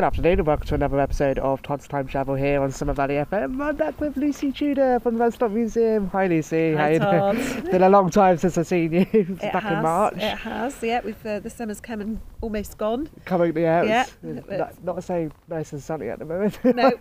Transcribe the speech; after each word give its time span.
Good 0.00 0.06
afternoon 0.06 0.38
and 0.38 0.46
welcome 0.46 0.66
to 0.68 0.74
another 0.76 0.98
episode 0.98 1.38
of 1.40 1.60
Todd's 1.60 1.86
Time 1.86 2.06
Travel 2.06 2.34
here 2.34 2.62
on 2.62 2.72
Summer 2.72 2.94
Valley 2.94 3.16
FM. 3.16 3.60
I'm 3.60 3.76
back 3.76 4.00
with 4.00 4.16
Lucy 4.16 4.50
Tudor 4.50 4.98
from 4.98 5.18
the 5.18 5.24
Radstock 5.24 5.52
Museum. 5.52 6.08
Hi 6.08 6.26
Lucy, 6.26 6.72
Hi, 6.72 6.96
Todd. 6.96 7.36
It's 7.36 7.68
been 7.70 7.82
a 7.82 7.90
long 7.90 8.08
time 8.08 8.38
since 8.38 8.56
I've 8.56 8.66
seen 8.66 8.94
you. 8.94 9.00
It 9.12 9.38
back 9.52 9.62
has, 9.62 9.72
in 9.72 9.82
March. 9.82 10.14
It 10.16 10.38
has, 10.38 10.82
yeah. 10.82 11.02
We've 11.04 11.26
uh, 11.26 11.40
the 11.40 11.50
summer's 11.50 11.82
come 11.82 12.00
and 12.00 12.18
almost 12.40 12.78
gone. 12.78 13.10
Coming 13.26 13.54
yeah, 13.54 13.82
Yeah, 13.82 14.06
it's, 14.22 14.48
it's 14.48 14.48
not, 14.48 14.84
not 14.84 15.04
so 15.04 15.30
nice 15.48 15.74
and 15.74 15.82
sunny 15.82 16.08
at 16.08 16.18
the 16.18 16.24
moment. 16.24 16.58
No, 16.64 16.92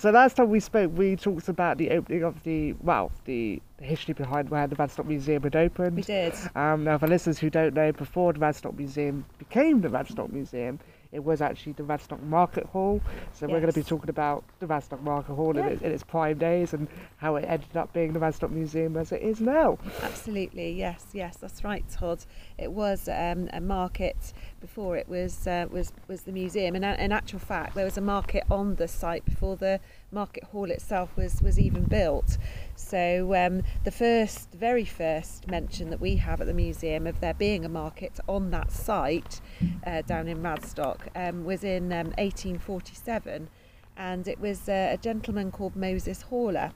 so 0.00 0.10
last 0.10 0.38
time 0.38 0.50
we 0.50 0.58
spoke 0.58 0.90
we 0.96 1.14
talked 1.14 1.48
about 1.48 1.78
the 1.78 1.90
opening 1.90 2.24
of 2.24 2.42
the 2.42 2.72
well, 2.80 3.12
the 3.24 3.62
history 3.80 4.14
behind 4.14 4.50
where 4.50 4.66
the 4.66 4.74
Radstock 4.74 5.06
Museum 5.06 5.44
had 5.44 5.54
opened. 5.54 5.94
we 5.94 6.02
did. 6.02 6.34
Um, 6.56 6.82
now, 6.82 6.98
for 6.98 7.06
listeners 7.06 7.38
who 7.38 7.50
don't 7.50 7.74
know, 7.74 7.92
before 7.92 8.32
the 8.32 8.40
Radstock 8.40 8.76
Museum 8.76 9.24
became 9.38 9.80
the 9.80 9.88
Radstock 9.88 10.32
Museum, 10.32 10.80
it 11.12 11.22
was 11.22 11.42
actually 11.42 11.72
the 11.72 11.82
Radstock 11.82 12.22
Market 12.22 12.64
Hall. 12.66 13.00
So 13.34 13.46
we're 13.46 13.60
going 13.60 13.70
to 13.72 13.78
be 13.78 13.84
talking 13.84 14.08
about 14.08 14.44
the 14.60 14.66
Radstock 14.66 15.02
Market 15.02 15.34
Hall 15.34 15.50
in, 15.50 15.58
Yeah. 15.58 15.66
its, 15.70 15.82
in 15.82 15.92
its 15.92 16.02
prime 16.02 16.38
days 16.38 16.72
and 16.72 16.88
how 17.18 17.36
it 17.36 17.44
ended 17.46 17.76
up 17.76 17.92
being 17.92 18.14
the 18.14 18.18
Radstock 18.18 18.50
Museum 18.50 18.96
as 18.96 19.12
it 19.12 19.20
is 19.20 19.40
now. 19.40 19.78
Absolutely, 20.02 20.72
yes, 20.72 21.04
yes, 21.12 21.36
that's 21.36 21.62
right, 21.62 21.84
Todd. 21.90 22.24
It 22.56 22.72
was 22.72 23.08
um, 23.08 23.50
a 23.52 23.60
market 23.60 24.32
before 24.60 24.96
it 24.96 25.08
was 25.08 25.46
uh, 25.46 25.66
was 25.70 25.92
was 26.08 26.22
the 26.22 26.32
museum, 26.32 26.74
and 26.74 26.84
uh, 26.84 26.96
in 26.98 27.12
actual 27.12 27.40
fact, 27.40 27.74
there 27.74 27.84
was 27.84 27.98
a 27.98 28.00
market 28.00 28.44
on 28.50 28.76
the 28.76 28.88
site 28.88 29.24
before 29.26 29.56
the 29.56 29.80
market 30.10 30.44
hall 30.44 30.70
itself 30.70 31.14
was 31.16 31.42
was 31.42 31.58
even 31.58 31.84
built. 31.84 32.38
So 32.74 33.34
um, 33.34 33.62
the 33.84 33.90
first, 33.90 34.52
very 34.52 34.84
first 34.84 35.48
mention 35.48 35.90
that 35.90 36.00
we 36.00 36.16
have 36.16 36.40
at 36.40 36.46
the 36.46 36.54
museum 36.54 37.06
of 37.06 37.20
there 37.20 37.34
being 37.34 37.64
a 37.64 37.68
market 37.68 38.18
on 38.28 38.50
that 38.50 38.72
site 38.72 39.40
uh, 39.86 40.02
down 40.02 40.28
in 40.28 40.42
Radstock 40.42 41.08
um, 41.14 41.44
was 41.44 41.64
in 41.64 41.92
um, 41.92 42.08
1847, 42.18 43.48
and 43.96 44.28
it 44.28 44.40
was 44.40 44.68
uh, 44.68 44.90
a 44.92 44.96
gentleman 44.96 45.50
called 45.50 45.76
Moses 45.76 46.22
Haller 46.22 46.72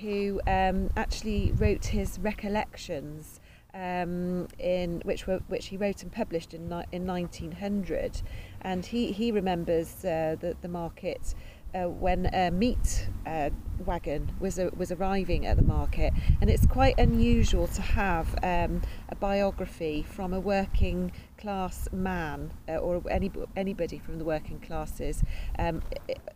who 0.00 0.40
um, 0.46 0.90
actually 0.96 1.52
wrote 1.52 1.86
his 1.86 2.18
recollections 2.18 3.40
um, 3.76 4.48
in 4.58 5.02
which 5.04 5.26
were 5.26 5.40
which 5.48 5.66
he 5.66 5.76
wrote 5.76 6.02
and 6.02 6.10
published 6.10 6.54
in 6.54 6.72
in 6.92 7.06
1900, 7.06 8.22
and 8.62 8.86
he 8.86 9.12
he 9.12 9.30
remembers 9.30 10.04
uh, 10.04 10.36
the 10.40 10.56
the 10.62 10.68
market. 10.68 11.34
Uh, 11.74 11.88
when 11.88 12.26
a 12.32 12.50
meat 12.50 13.08
uh, 13.26 13.50
wagon 13.84 14.32
was 14.40 14.58
a, 14.58 14.70
was 14.76 14.90
arriving 14.92 15.44
at 15.44 15.56
the 15.56 15.62
market, 15.62 16.10
and 16.40 16.48
it's 16.48 16.64
quite 16.64 16.98
unusual 16.98 17.66
to 17.66 17.82
have 17.82 18.34
um, 18.42 18.80
a 19.10 19.14
biography 19.16 20.02
from 20.02 20.32
a 20.32 20.40
working 20.40 21.12
class 21.36 21.86
man 21.92 22.50
uh, 22.68 22.76
or 22.76 23.02
any 23.10 23.30
anybody 23.56 23.98
from 23.98 24.16
the 24.18 24.24
working 24.24 24.58
classes 24.60 25.22
um, 25.58 25.82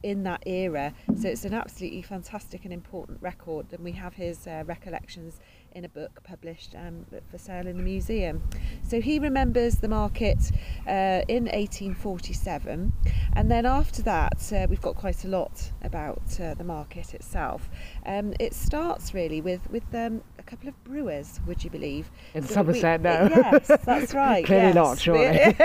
in 0.02 0.24
that 0.24 0.42
era. 0.44 0.92
So 1.18 1.28
it's 1.28 1.46
an 1.46 1.54
absolutely 1.54 2.02
fantastic 2.02 2.64
and 2.64 2.72
important 2.72 3.22
record, 3.22 3.72
and 3.72 3.82
we 3.82 3.92
have 3.92 4.14
his 4.14 4.46
uh, 4.46 4.64
recollections 4.66 5.40
in 5.72 5.84
a 5.84 5.88
book 5.88 6.20
published 6.24 6.74
um, 6.74 7.06
for 7.30 7.38
sale 7.38 7.66
in 7.66 7.76
the 7.76 7.82
museum. 7.82 8.42
So 8.82 9.00
he 9.00 9.18
remembers 9.18 9.76
the 9.76 9.88
market 9.88 10.38
uh, 10.86 11.22
in 11.28 11.44
1847, 11.44 12.92
and 13.34 13.50
then 13.50 13.66
after 13.66 14.02
that, 14.02 14.52
uh, 14.52 14.66
we've 14.68 14.80
got 14.80 14.96
quite 14.96 15.24
a 15.24 15.28
lot 15.28 15.70
about 15.82 16.40
uh, 16.40 16.54
the 16.54 16.64
market 16.64 17.14
itself. 17.14 17.68
Um, 18.06 18.34
it 18.40 18.54
starts 18.54 19.14
really 19.14 19.40
with 19.40 19.68
with 19.70 19.94
um, 19.94 20.22
a 20.38 20.42
couple 20.42 20.68
of 20.68 20.84
brewers, 20.84 21.40
would 21.46 21.62
you 21.62 21.70
believe? 21.70 22.10
In 22.34 22.42
So 22.42 22.62
we- 22.62 22.74
Somerset 22.74 23.00
now. 23.02 23.28
Yes, 23.28 23.70
that's 23.84 24.14
right. 24.26 24.44
Clearly 24.44 24.66
yes. 24.66 24.74
not, 24.74 24.98
surely. 24.98 25.56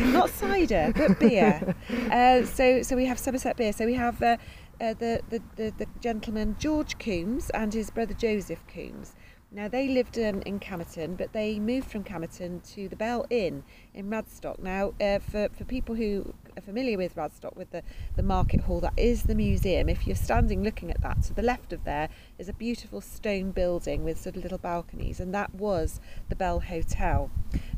not 0.12 0.30
cider, 0.30 0.92
but 0.96 1.18
beer. 1.18 1.74
Uh, 2.10 2.44
so, 2.44 2.82
so 2.82 2.96
we 2.96 3.04
have 3.06 3.18
Somerset 3.18 3.56
beer. 3.56 3.72
So 3.72 3.84
we 3.86 3.94
have 3.94 4.22
uh, 4.22 4.36
uh, 4.80 4.94
the, 4.94 5.20
the, 5.30 5.42
the 5.56 5.72
the 5.78 5.86
gentleman 6.00 6.56
George 6.58 6.98
Coombs 6.98 7.50
and 7.50 7.74
his 7.74 7.90
brother 7.90 8.14
Joseph 8.14 8.62
Coombs. 8.72 9.14
Now 9.50 9.66
they 9.66 9.88
lived 9.88 10.18
um, 10.18 10.42
in 10.42 10.60
Camerton, 10.60 11.16
but 11.16 11.32
they 11.32 11.58
moved 11.58 11.90
from 11.90 12.04
Camerton 12.04 12.60
to 12.74 12.86
the 12.86 12.96
Bell 12.96 13.24
Inn 13.30 13.64
in 13.94 14.10
Radstock. 14.10 14.58
Now, 14.58 14.92
uh, 15.00 15.20
for 15.20 15.48
for 15.56 15.64
people 15.64 15.94
who 15.94 16.34
are 16.54 16.60
familiar 16.60 16.98
with 16.98 17.16
Radstock, 17.16 17.56
with 17.56 17.70
the 17.70 17.82
the 18.14 18.22
market 18.22 18.60
hall, 18.60 18.80
that 18.80 18.92
is 18.98 19.22
the 19.22 19.34
museum. 19.34 19.88
If 19.88 20.06
you're 20.06 20.16
standing 20.16 20.62
looking 20.62 20.90
at 20.90 21.00
that, 21.00 21.22
to 21.24 21.32
the 21.32 21.40
left 21.40 21.72
of 21.72 21.84
there 21.84 22.10
is 22.38 22.50
a 22.50 22.52
beautiful 22.52 23.00
stone 23.00 23.52
building 23.52 24.04
with 24.04 24.20
sort 24.20 24.36
of 24.36 24.42
little 24.42 24.58
balconies, 24.58 25.18
and 25.18 25.32
that 25.34 25.54
was 25.54 25.98
the 26.28 26.36
Bell 26.36 26.60
Hotel, 26.60 27.30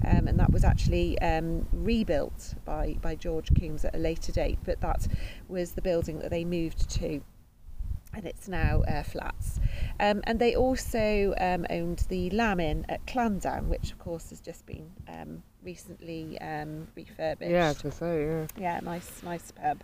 um, 0.04 0.26
and 0.26 0.40
that 0.40 0.52
was 0.52 0.64
actually 0.64 1.20
um, 1.20 1.68
rebuilt 1.72 2.54
by 2.64 2.96
by 3.00 3.14
George 3.14 3.54
Coombs 3.56 3.84
at 3.84 3.94
a 3.94 3.98
later 3.98 4.32
date. 4.32 4.58
But 4.64 4.80
that 4.80 5.06
was 5.48 5.72
the 5.72 5.82
building 5.82 6.18
that 6.18 6.30
they 6.30 6.44
moved 6.44 6.90
to 6.90 7.20
and 8.14 8.26
it's 8.26 8.48
now 8.48 8.82
uh, 8.82 9.02
flats. 9.02 9.60
Um, 9.98 10.22
and 10.24 10.38
they 10.38 10.54
also 10.54 11.34
um, 11.38 11.66
owned 11.70 12.04
the 12.08 12.30
Lamb 12.30 12.60
Inn 12.60 12.86
at 12.88 13.04
Clandown, 13.06 13.68
which 13.68 13.92
of 13.92 13.98
course 13.98 14.30
has 14.30 14.40
just 14.40 14.66
been 14.66 14.90
um, 15.08 15.42
recently 15.62 16.38
um, 16.40 16.88
refurbished. 16.94 17.50
Yeah, 17.50 17.66
I 17.66 17.68
was 17.68 17.82
going 17.82 17.92
to 17.92 17.98
say, 17.98 18.24
yeah. 18.24 18.46
Yeah, 18.56 18.80
nice, 18.82 19.22
nice 19.22 19.50
pub. 19.50 19.82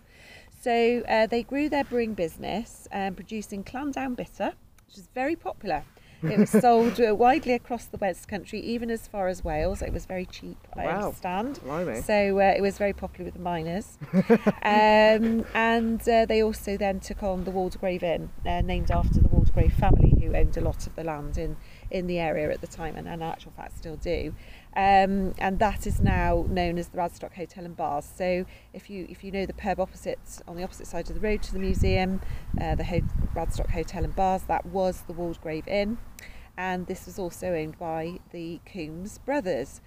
So 0.61 1.03
uh, 1.09 1.27
they 1.27 1.43
grew 1.43 1.69
their 1.69 1.85
brewing 1.85 2.15
business, 2.15 2.89
um, 2.93 3.15
producing 3.15 3.63
Clandown 3.63 4.17
bitter, 4.17 4.53
which 4.87 4.99
is 4.99 5.09
very 5.15 5.37
popular. 5.37 5.85
It 6.31 6.39
was 6.39 6.51
sold 6.51 7.01
uh, 7.01 7.15
widely 7.15 7.53
across 7.55 7.87
the 7.87 7.99
West 7.99 8.29
Country, 8.29 8.61
even 8.61 8.91
as 8.91 9.07
far 9.07 9.29
as 9.29 9.45
Wales. 9.45 9.83
It 9.83 9.93
was 9.93 10.07
very 10.07 10.27
cheap, 10.27 10.59
I 10.77 10.85
Wow. 10.87 11.07
understand. 11.07 11.61
Blimey. 11.63 12.01
So 12.03 12.39
uh, 12.39 12.55
it 12.57 12.61
was 12.61 12.79
very 12.79 12.93
popular 12.93 13.25
with 13.27 13.35
the 13.35 13.41
miners. 13.41 13.99
um, 14.63 15.45
and 15.55 16.01
uh, 16.09 16.27
they 16.27 16.43
also 16.43 16.77
then 16.77 17.01
took 17.01 17.23
on 17.23 17.45
the 17.45 17.51
Waldegrave 17.51 18.03
Inn, 18.03 18.31
uh, 18.45 18.63
named 18.63 18.91
after 18.91 19.21
the 19.57 19.69
family 19.69 20.15
who 20.21 20.35
owned 20.35 20.57
a 20.57 20.61
lot 20.61 20.87
of 20.87 20.95
the 20.97 21.05
land 21.05 21.39
in, 21.39 21.57
in 21.91 22.07
the 22.07 22.19
area 22.19 22.51
at 22.51 22.61
the 22.61 22.67
time 22.67 22.97
and 22.97 23.09
in 23.09 23.23
actual 23.23 23.53
fact 23.53 23.79
still 23.79 23.97
do. 23.97 24.35
Um, 24.77 25.35
and 25.39 25.59
that 25.59 25.87
is 25.87 26.01
now 26.01 26.45
known 26.49 26.79
as 26.79 26.89
the 26.89 26.99
Radstock 26.99 27.33
Hotel 27.35 27.65
and 27.65 27.77
Bars. 27.77 28.07
So 28.15 28.45
if 28.75 28.91
you 28.91 29.07
if 29.09 29.25
you 29.25 29.33
know 29.33 29.47
the 29.47 29.55
pub 29.55 29.81
opposite 29.81 30.43
on 30.47 30.57
the 30.57 30.63
opposite 30.63 30.87
side 30.87 31.09
of 31.09 31.15
the 31.15 31.21
road 31.21 31.43
to 31.45 31.53
the 31.53 31.59
museum, 31.59 32.21
uh, 32.61 32.75
the 32.75 32.85
Ho- 32.85 33.01
Radstock 33.35 33.71
Hotel 33.71 34.05
and 34.05 34.15
Bars, 34.15 34.43
that 34.43 34.67
was 34.67 35.03
the 35.07 35.15
Waldegrave 35.15 35.67
Inn, 35.67 35.99
and 36.59 36.87
this 36.87 37.07
was 37.07 37.19
also 37.19 37.55
owned 37.55 37.79
by 37.79 38.21
the 38.33 38.61
Coombs 38.71 39.19
brothers. 39.19 39.81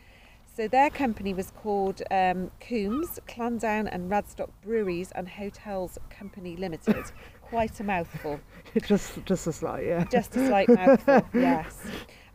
So 0.55 0.67
their 0.67 0.89
company 0.89 1.33
was 1.33 1.51
called 1.51 2.01
um, 2.11 2.51
Coombs, 2.59 3.19
Clandown 3.29 3.87
and 3.89 4.11
Radstock 4.11 4.49
Breweries 4.61 5.09
and 5.11 5.29
Hotels 5.29 5.97
Company 6.09 6.57
Limited. 6.57 7.05
Quite 7.49 7.79
a 7.79 7.83
mouthful 7.83 8.39
just, 8.83 9.25
just 9.25 9.47
a 9.47 9.53
slight, 9.53 9.85
yeah. 9.85 10.03
just 10.05 10.35
a 10.35 10.47
slight 10.47 10.69
mouthful, 10.69 11.25
yes. 11.33 11.75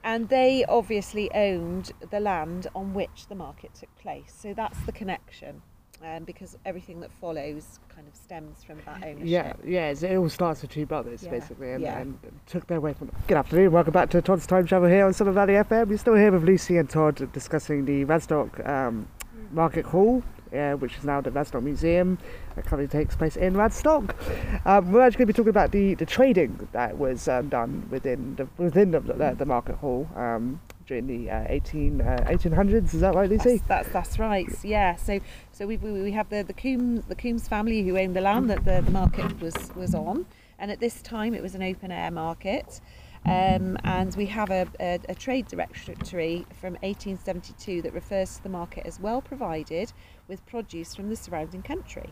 And 0.03 0.29
they 0.29 0.65
obviously 0.69 1.33
owned 1.35 1.93
the 2.11 2.21
land 2.21 2.67
on 2.75 2.93
which 2.93 3.27
the 3.29 3.35
market 3.35 3.73
took 3.75 3.95
place. 3.97 4.35
So 4.37 4.53
that's 4.53 4.79
the 4.81 4.93
connection, 4.93 5.63
um, 6.05 6.25
because 6.25 6.59
everything 6.67 7.01
that 7.01 7.11
follows 7.21 7.79
kind 7.95 8.07
of 8.09 8.15
stems 8.15 8.65
from 8.65 8.81
that 8.87 9.03
ownership. 9.05 9.27
Yeah, 9.27 9.55
yeah, 9.65 9.91
it 9.91 10.17
all 10.17 10.29
starts 10.29 10.63
with 10.63 10.73
two 10.73 10.85
brothers, 10.85 11.23
Yeah, 11.23 11.31
basically, 11.31 11.73
and, 11.73 11.83
yeah. 11.83 12.01
and 12.01 12.19
took 12.47 12.67
their 12.67 12.81
way 12.81 12.93
from. 12.93 13.13
Good 13.29 13.39
afternoon, 13.39 13.71
welcome 13.73 13.93
back 13.93 14.11
to 14.11 14.21
Todd's 14.21 14.47
Time 14.47 14.67
Travel 14.67 14.89
here 14.89 15.07
on 15.07 15.15
Summer 15.15 15.33
Valley 15.33 15.55
FM. 15.55 15.89
We're 15.89 15.99
still 15.99 16.17
here 16.17 16.33
with 16.33 16.43
Lucy 16.43 16.77
and 16.77 16.91
Todd 16.91 17.33
discussing 17.33 17.85
the 17.85 18.05
Radstock 18.05 18.69
um, 18.69 19.09
Market 19.53 19.87
Hall, 19.87 20.23
uh, 20.55 20.77
which 20.77 20.97
is 20.97 21.05
now 21.05 21.21
the 21.21 21.31
Radstock 21.31 21.63
Museum. 21.63 22.19
That 22.55 22.67
currently 22.67 22.89
takes 22.89 23.17
place 23.17 23.37
in 23.37 23.55
Radstock. 23.55 24.15
Um, 24.67 24.93
we're 24.93 25.03
actually 25.03 25.25
going 25.25 25.27
to 25.27 25.33
be 25.33 25.37
talking 25.37 25.51
about 25.51 25.73
the, 25.73 25.95
the 25.95 26.07
trading 26.07 26.69
that 26.73 26.97
was 26.97 27.29
um, 27.29 27.49
done 27.49 27.87
within 27.91 28.37
the 28.37 28.49
within 28.57 28.91
the, 28.93 29.01
the, 29.01 29.35
the 29.39 29.45
Market 29.45 29.77
Hall 29.77 30.09
um, 30.15 30.61
during 30.87 31.07
the 31.07 31.31
uh, 31.31 31.47
18, 31.49 32.01
uh, 32.01 32.27
1800s. 32.29 32.95
Is 32.95 33.01
that 33.01 33.15
right, 33.15 33.29
Lucy? 33.29 33.57
That's, 33.57 33.69
that's 33.69 33.89
that's 33.91 34.19
right. 34.19 34.49
Yeah. 34.63 34.97
So 34.97 35.21
so 35.53 35.67
we, 35.67 35.77
we, 35.77 35.93
we 36.03 36.13
have 36.13 36.29
the 36.29 36.43
the 36.43 36.53
Coombs 36.53 37.05
the 37.07 37.17
Coombs 37.17 37.49
family 37.49 37.83
who 37.83 37.99
owned 37.99 38.15
the 38.15 38.21
land 38.21 38.51
that 38.51 38.65
the, 38.65 38.81
the 38.83 38.91
market 38.91 39.41
was 39.41 39.55
was 39.75 39.95
on, 39.95 40.27
and 40.59 40.71
at 40.71 40.81
this 40.81 41.03
time 41.03 41.35
it 41.35 41.43
was 41.43 41.55
an 41.55 41.63
open 41.63 41.91
air 41.91 42.11
market. 42.11 42.81
Um, 43.27 43.79
and 43.85 44.15
we 44.17 44.27
have 44.27 44.51
a, 44.51 44.69
a, 44.79 45.01
a 45.09 45.15
trade 45.15 45.49
directory 45.49 46.47
from 46.61 46.75
1872 46.75 47.81
that 47.83 47.95
refers 47.95 48.37
to 48.37 48.43
the 48.43 48.51
market 48.51 48.87
as 48.87 49.01
well 49.01 49.23
provided 49.23 49.93
with 50.29 50.45
produce 50.45 50.95
from 50.95 51.09
the 51.09 51.17
surrounding 51.17 51.63
country. 51.63 52.11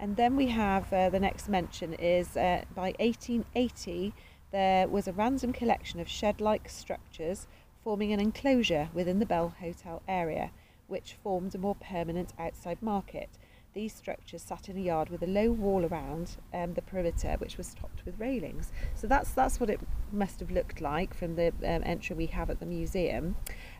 And 0.00 0.16
then 0.16 0.36
we 0.36 0.46
have 0.46 0.90
uh, 0.92 1.10
the 1.10 1.20
next 1.20 1.48
mention 1.48 1.92
is 1.94 2.36
uh, 2.36 2.62
by 2.74 2.94
1880 2.98 4.14
there 4.50 4.88
was 4.88 5.06
a 5.06 5.12
random 5.12 5.52
collection 5.52 6.00
of 6.00 6.08
shed-like 6.08 6.68
structures 6.70 7.46
forming 7.84 8.12
an 8.12 8.20
enclosure 8.20 8.88
within 8.94 9.18
the 9.18 9.26
Bell 9.26 9.54
Hotel 9.60 10.02
area, 10.08 10.50
which 10.86 11.16
formed 11.22 11.54
a 11.54 11.58
more 11.58 11.74
permanent 11.74 12.32
outside 12.38 12.82
market. 12.82 13.28
These 13.74 13.94
structures 13.94 14.42
sat 14.42 14.68
in 14.68 14.76
a 14.76 14.80
yard 14.80 15.10
with 15.10 15.22
a 15.22 15.26
low 15.26 15.52
wall 15.52 15.84
around 15.84 16.36
um, 16.52 16.74
the 16.74 16.82
perimeter, 16.82 17.36
which 17.38 17.56
was 17.56 17.74
topped 17.74 18.04
with 18.04 18.18
railings. 18.18 18.72
So 18.94 19.06
that's 19.06 19.30
that's 19.32 19.60
what 19.60 19.70
it 19.70 19.80
must 20.10 20.40
have 20.40 20.50
looked 20.50 20.80
like 20.80 21.14
from 21.14 21.36
the 21.36 21.48
um, 21.64 21.82
entry 21.84 22.16
we 22.16 22.26
have 22.26 22.50
at 22.50 22.60
the 22.60 22.66
museum. 22.66 23.36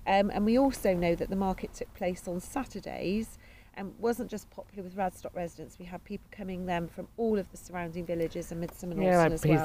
Um, 0.07 0.31
and 0.31 0.45
we 0.45 0.59
also 0.59 0.95
know 0.95 1.15
that 1.15 1.31
the 1.31 1.37
market 1.37 1.75
took 1.75 1.93
place 1.95 2.29
on 2.29 2.41
Saturdays 2.41 3.39
and 3.79 3.95
wasn't 3.99 4.29
just 4.29 4.51
popular 4.51 4.83
with 4.83 4.97
Radstock 4.97 5.35
residents. 5.35 5.79
We 5.79 5.85
had 5.87 6.03
people 6.05 6.27
coming 6.33 6.67
then 6.67 6.89
from 6.89 7.07
all 7.17 7.39
of 7.39 7.51
the 7.51 7.57
surrounding 7.57 8.05
villages 8.05 8.51
and 8.51 8.63
Midsomer 8.63 8.97
Norton 8.97 9.05
Yeah, 9.05 9.19
like 9.19 9.33
as 9.33 9.43
Peas 9.43 9.57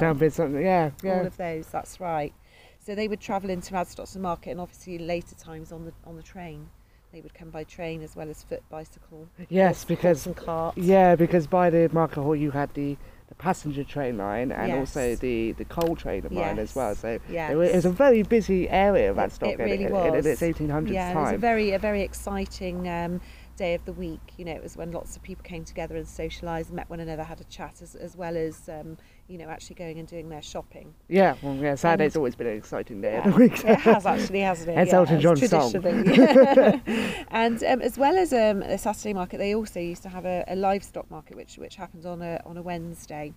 Yeah, 0.60 0.90
yeah. 1.02 1.18
All 1.18 1.26
of 1.26 1.36
those, 1.36 1.66
that's 1.66 1.98
right. 2.00 2.32
So 2.78 2.94
they 2.94 3.08
would 3.08 3.20
travel 3.20 3.50
into 3.50 3.74
Radstock's 3.74 4.14
Market, 4.16 4.50
and 4.50 4.60
obviously 4.60 4.98
later 4.98 5.34
times 5.34 5.72
on 5.72 5.84
the 5.84 5.92
on 6.06 6.16
the 6.16 6.22
train. 6.22 6.68
They 7.14 7.20
would 7.20 7.32
come 7.32 7.50
by 7.50 7.62
train 7.62 8.02
as 8.02 8.16
well 8.16 8.28
as 8.28 8.42
foot, 8.42 8.64
bicycle, 8.68 9.28
yes, 9.48 9.84
because 9.84 10.24
horse 10.24 10.36
and 10.36 10.46
cart. 10.46 10.76
yeah, 10.76 11.14
because 11.14 11.46
by 11.46 11.70
the 11.70 11.88
Market 11.92 12.20
Hall 12.20 12.34
you 12.34 12.50
had 12.50 12.74
the, 12.74 12.96
the 13.28 13.36
passenger 13.36 13.84
train 13.84 14.18
line 14.18 14.50
and 14.50 14.72
also 14.72 15.14
the, 15.14 15.52
the 15.52 15.64
coal 15.64 15.94
train 15.94 16.26
line 16.32 16.58
as 16.58 16.74
well. 16.74 16.92
So 16.96 17.20
yes. 17.28 17.52
it, 17.52 17.54
wa- 17.54 17.62
it 17.62 17.74
was 17.76 17.84
a 17.84 17.90
very 17.90 18.24
busy 18.24 18.68
area 18.68 19.12
of 19.12 19.16
It- 19.16 19.20
Radstock 19.20 19.48
it 19.50 19.60
in, 19.60 19.64
really 19.64 19.84
in, 19.84 19.86
in 19.86 19.92
was. 19.92 20.26
its 20.26 20.40
1800s 20.40 20.90
yeah, 20.90 21.12
it 21.12 21.14
was 21.14 21.32
a 21.34 21.38
very 21.38 21.70
a 21.70 21.78
very 21.78 22.02
exciting 22.02 22.88
um, 22.88 23.20
day 23.56 23.74
of 23.74 23.84
the 23.84 23.92
week. 23.92 24.32
You 24.36 24.46
know, 24.46 24.52
it 24.52 24.62
was 24.64 24.76
when 24.76 24.90
lots 24.90 25.14
of 25.14 25.22
people 25.22 25.44
came 25.44 25.64
together 25.64 25.94
and 25.94 26.06
socialised, 26.06 26.72
met 26.72 26.90
one 26.90 26.98
another, 26.98 27.22
had 27.22 27.40
a 27.40 27.44
chat, 27.44 27.80
as, 27.80 27.94
as 27.94 28.16
well 28.16 28.36
as 28.36 28.68
um, 28.68 28.98
you 29.28 29.38
know 29.38 29.48
actually 29.48 29.76
going 29.76 29.98
and 29.98 30.06
doing 30.06 30.28
their 30.28 30.42
shopping. 30.42 30.94
yeah, 31.08 31.34
well, 31.42 31.54
yeah, 31.54 31.74
Saturday's 31.74 32.14
And- 32.14 32.18
always 32.20 32.34
been 32.34 32.46
an 32.48 32.56
exciting 32.58 33.00
day 33.00 33.16
of 33.16 33.24
Yeah, 33.24 33.30
the 33.32 33.36
week. 33.38 33.64
it 33.64 33.78
has 33.80 34.04
actually, 34.06 34.40
hasn't 34.40 34.68
it? 34.70 34.76
Hence 34.76 34.90
yeah, 34.90 34.96
Elton 34.96 35.20
John's 35.20 35.48
song. 35.48 35.72
and 37.30 37.64
um, 37.64 37.80
as 37.80 37.96
well 37.98 38.16
as 38.16 38.32
um, 38.32 38.62
a 38.62 38.76
Saturday 38.76 39.14
market, 39.14 39.38
they 39.38 39.54
also 39.54 39.80
used 39.80 40.02
to 40.02 40.08
have 40.08 40.24
a, 40.26 40.44
a 40.48 40.56
livestock 40.56 41.10
market, 41.10 41.36
which 41.36 41.56
which 41.56 41.76
happened 41.76 42.04
on 42.06 42.20
a 42.22 42.40
on 42.44 42.56
a 42.56 42.62
Wednesday. 42.62 43.32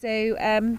So 0.00 0.36
um, 0.38 0.78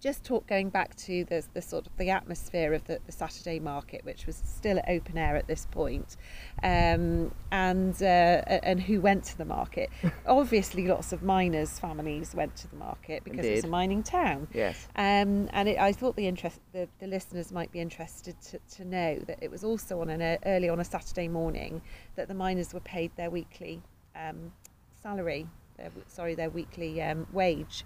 just 0.00 0.24
talk 0.24 0.46
going 0.46 0.68
back 0.68 0.94
to 0.96 1.24
the, 1.24 1.44
the 1.54 1.62
sort 1.62 1.86
of 1.86 1.96
the 1.96 2.10
atmosphere 2.10 2.74
of 2.74 2.84
the, 2.84 2.98
the 3.06 3.12
Saturday 3.12 3.60
market, 3.60 4.04
which 4.04 4.26
was 4.26 4.42
still 4.44 4.78
at 4.78 4.88
open 4.88 5.16
air 5.16 5.36
at 5.36 5.46
this 5.46 5.66
point, 5.70 6.16
um, 6.62 7.32
and 7.52 8.02
uh, 8.02 8.42
and 8.62 8.80
who 8.80 9.00
went 9.00 9.24
to 9.24 9.38
the 9.38 9.44
market. 9.44 9.90
Obviously, 10.26 10.86
lots 10.86 11.12
of 11.12 11.22
miners' 11.22 11.78
families 11.78 12.34
went 12.34 12.56
to 12.56 12.68
the 12.68 12.76
market 12.76 13.24
because 13.24 13.46
it's 13.46 13.64
a 13.64 13.68
mining 13.68 14.02
town. 14.02 14.48
yes. 14.52 14.88
Um, 14.96 15.48
and 15.52 15.68
it, 15.68 15.78
I 15.78 15.92
thought 15.92 16.16
the 16.16 16.26
interest, 16.26 16.60
the, 16.72 16.88
the 16.98 17.06
listeners 17.06 17.52
might 17.52 17.70
be 17.70 17.80
interested 17.80 18.40
to, 18.42 18.58
to 18.76 18.84
know 18.84 19.18
that 19.26 19.38
it 19.40 19.50
was 19.50 19.64
also 19.64 20.00
on 20.00 20.10
an 20.10 20.20
uh, 20.20 20.36
early 20.46 20.68
on 20.68 20.80
a 20.80 20.84
Saturday 20.84 21.28
morning 21.28 21.80
that 22.16 22.28
the 22.28 22.34
miners 22.34 22.74
were 22.74 22.80
paid 22.80 23.12
their 23.16 23.30
weekly 23.30 23.82
um, 24.16 24.52
salary, 25.00 25.46
their, 25.76 25.90
sorry, 26.08 26.34
their 26.34 26.50
weekly 26.50 27.00
um, 27.02 27.26
wage, 27.32 27.84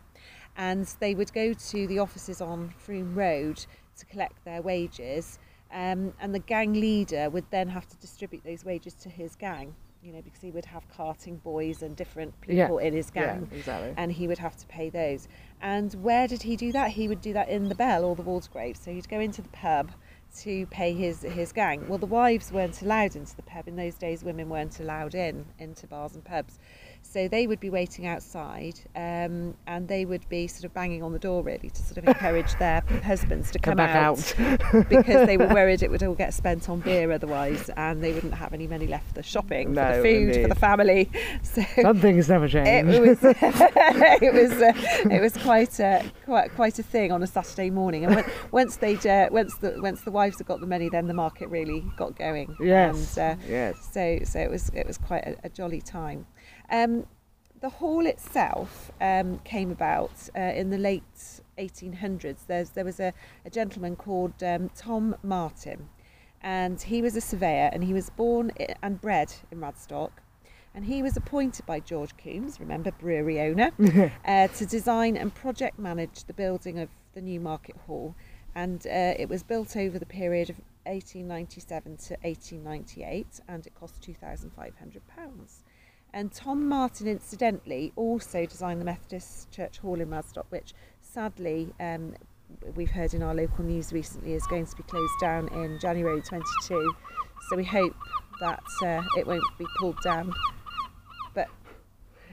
and 0.56 0.86
they 1.00 1.14
would 1.14 1.32
go 1.32 1.52
to 1.52 1.86
the 1.86 1.98
offices 1.98 2.40
on 2.40 2.74
Frome 2.78 3.14
Road 3.14 3.64
to 3.98 4.06
collect 4.06 4.44
their 4.44 4.62
wages, 4.62 5.38
um, 5.72 6.12
and 6.20 6.34
the 6.34 6.38
gang 6.40 6.72
leader 6.72 7.30
would 7.30 7.44
then 7.50 7.68
have 7.68 7.86
to 7.88 7.96
distribute 7.98 8.42
those 8.44 8.64
wages 8.64 8.94
to 8.94 9.08
his 9.08 9.36
gang. 9.36 9.74
You 10.02 10.14
know, 10.14 10.22
because 10.22 10.40
he 10.40 10.50
would 10.50 10.64
have 10.64 10.88
carting 10.88 11.36
boys 11.36 11.82
and 11.82 11.94
different 11.94 12.32
Yeah, 12.48 12.64
people 12.64 12.78
in 12.78 12.94
his 12.94 13.10
gang 13.10 13.46
Yeah, 13.52 13.58
exactly. 13.58 13.92
and 13.98 14.10
he 14.10 14.26
would 14.26 14.38
have 14.38 14.56
to 14.56 14.66
pay 14.66 14.88
those. 14.88 15.28
And 15.60 15.92
where 15.92 16.26
did 16.26 16.42
he 16.42 16.56
do 16.56 16.72
that? 16.72 16.92
He 16.92 17.06
would 17.06 17.20
do 17.20 17.34
that 17.34 17.50
in 17.50 17.68
the 17.68 17.74
Bell 17.74 18.06
or 18.06 18.16
the 18.16 18.22
Waldegrave. 18.22 18.78
So 18.78 18.92
he'd 18.92 19.10
go 19.10 19.20
into 19.20 19.42
the 19.42 19.50
pub 19.50 19.90
to 20.38 20.64
pay 20.68 20.94
his 20.94 21.20
his 21.20 21.52
gang. 21.52 21.86
Well, 21.86 21.98
the 21.98 22.06
wives 22.06 22.50
weren't 22.50 22.80
allowed 22.80 23.14
into 23.14 23.36
the 23.36 23.42
pub 23.42 23.68
in 23.68 23.76
those 23.76 23.96
days. 23.96 24.24
Women 24.24 24.48
weren't 24.48 24.80
allowed 24.80 25.14
in 25.14 25.44
into 25.58 25.86
bars 25.86 26.14
and 26.14 26.24
pubs, 26.24 26.58
so 27.02 27.26
they 27.26 27.46
would 27.48 27.58
be 27.58 27.70
waiting 27.70 28.06
outside, 28.06 28.78
um, 28.94 29.54
and 29.66 29.88
they 29.88 30.04
would 30.04 30.28
be 30.28 30.46
sort 30.46 30.64
of 30.64 30.72
banging 30.74 31.02
on 31.02 31.12
the 31.12 31.18
door 31.18 31.42
really 31.42 31.68
to 31.70 31.82
sort 31.82 31.98
of 31.98 32.04
encourage 32.08 32.54
their 32.58 32.82
husbands 33.04 33.50
to 33.50 33.58
Come 33.58 33.72
come, 33.72 33.76
back 33.78 33.96
out. 33.96 34.34
because 34.88 35.26
they 35.26 35.36
were 35.36 35.48
worried 35.48 35.82
it 35.82 35.90
would 35.90 36.02
all 36.04 36.14
get 36.14 36.32
spent 36.34 36.68
on 36.68 36.80
beer 36.80 37.10
otherwise, 37.10 37.68
and 37.76 38.02
they 38.02 38.12
wouldn't 38.12 38.34
have 38.34 38.52
any 38.52 38.66
money 38.68 38.86
left 38.86 39.08
for 39.08 39.14
the 39.14 39.22
shopping, 39.22 39.74
for 39.74 39.96
the 39.96 40.02
food, 40.02 40.42
for 40.42 40.48
the 40.48 40.54
family. 40.54 41.10
So 41.42 41.62
Some 41.82 42.00
things 42.00 42.28
never 42.28 42.44
it 42.44 42.50
change. 42.50 42.98
was 42.98 43.18
it 43.22 44.34
was 44.34 44.52
uh, 44.62 44.72
it 45.10 45.20
was 45.20 45.36
quite 45.38 45.78
a 45.80 46.04
quite 46.24 46.54
quite 46.54 46.78
a 46.78 46.82
thing 46.82 47.12
on 47.12 47.22
a 47.22 47.26
Saturday 47.26 47.70
morning, 47.70 48.04
and 48.04 48.14
when, 48.14 48.24
once 48.52 48.76
they 48.76 48.94
uh, 48.96 49.28
once 49.32 49.56
the 49.56 49.80
once 49.80 50.02
the 50.02 50.10
wives 50.10 50.38
had 50.38 50.46
got 50.46 50.60
the 50.60 50.66
money, 50.66 50.88
then 50.88 51.06
the 51.06 51.14
market 51.14 51.48
really 51.48 51.84
got 51.96 52.16
going. 52.16 52.54
yes. 52.60 53.16
and, 53.16 53.40
uh, 53.40 53.42
yes. 53.48 53.88
so 53.92 54.18
so 54.24 54.38
it 54.38 54.50
was 54.50 54.70
it 54.74 54.86
was 54.86 54.98
quite 54.98 55.24
a, 55.24 55.36
a 55.44 55.48
jolly 55.48 55.80
time. 55.80 56.26
Um, 56.70 56.99
the 57.60 57.68
hall 57.68 58.06
itself 58.06 58.90
um, 59.00 59.38
came 59.40 59.70
about 59.70 60.12
uh, 60.36 60.40
in 60.40 60.70
the 60.70 60.78
late 60.78 61.40
1800s. 61.58 62.46
There's, 62.46 62.70
there 62.70 62.84
was 62.84 63.00
a, 63.00 63.12
a 63.44 63.50
gentleman 63.50 63.96
called 63.96 64.42
um, 64.42 64.70
Tom 64.74 65.16
Martin, 65.22 65.88
and 66.40 66.80
he 66.80 67.02
was 67.02 67.16
a 67.16 67.20
surveyor, 67.20 67.70
and 67.72 67.84
he 67.84 67.92
was 67.92 68.08
born 68.10 68.52
and 68.82 69.00
bred 69.00 69.34
in 69.50 69.60
Radstock. 69.60 70.10
And 70.74 70.84
he 70.84 71.02
was 71.02 71.16
appointed 71.16 71.66
by 71.66 71.80
George 71.80 72.16
Coombs, 72.16 72.60
remember 72.60 72.92
brewery 72.92 73.40
owner, 73.40 73.72
uh, 74.24 74.48
to 74.48 74.66
design 74.66 75.16
and 75.16 75.34
project 75.34 75.78
manage 75.78 76.24
the 76.24 76.32
building 76.32 76.78
of 76.78 76.88
the 77.12 77.20
new 77.20 77.40
market 77.40 77.76
hall. 77.86 78.14
And 78.54 78.86
uh, 78.86 79.14
it 79.18 79.28
was 79.28 79.42
built 79.42 79.76
over 79.76 79.98
the 79.98 80.06
period 80.06 80.48
of 80.48 80.56
1897 80.86 81.96
to 81.96 82.16
1898, 82.22 83.40
and 83.48 83.66
it 83.66 83.74
cost 83.74 84.00
£2,500. 84.00 85.00
And 86.12 86.32
Tom 86.32 86.68
Martin, 86.68 87.06
incidentally, 87.06 87.92
also 87.96 88.44
designed 88.46 88.80
the 88.80 88.84
Methodist 88.84 89.50
Church 89.52 89.78
Hall 89.78 90.00
in 90.00 90.08
Radstock, 90.08 90.46
which 90.50 90.74
sadly 91.00 91.72
um, 91.78 92.14
we've 92.74 92.90
heard 92.90 93.14
in 93.14 93.22
our 93.22 93.34
local 93.34 93.64
news 93.64 93.92
recently 93.92 94.32
is 94.34 94.44
going 94.46 94.66
to 94.66 94.76
be 94.76 94.82
closed 94.82 95.12
down 95.20 95.48
in 95.48 95.78
January 95.80 96.20
22. 96.20 96.94
So 97.48 97.56
we 97.56 97.64
hope 97.64 97.94
that 98.40 98.62
uh, 98.82 99.02
it 99.18 99.26
won't 99.26 99.42
be 99.58 99.66
pulled 99.78 100.00
down. 100.02 100.32
But 101.32 101.46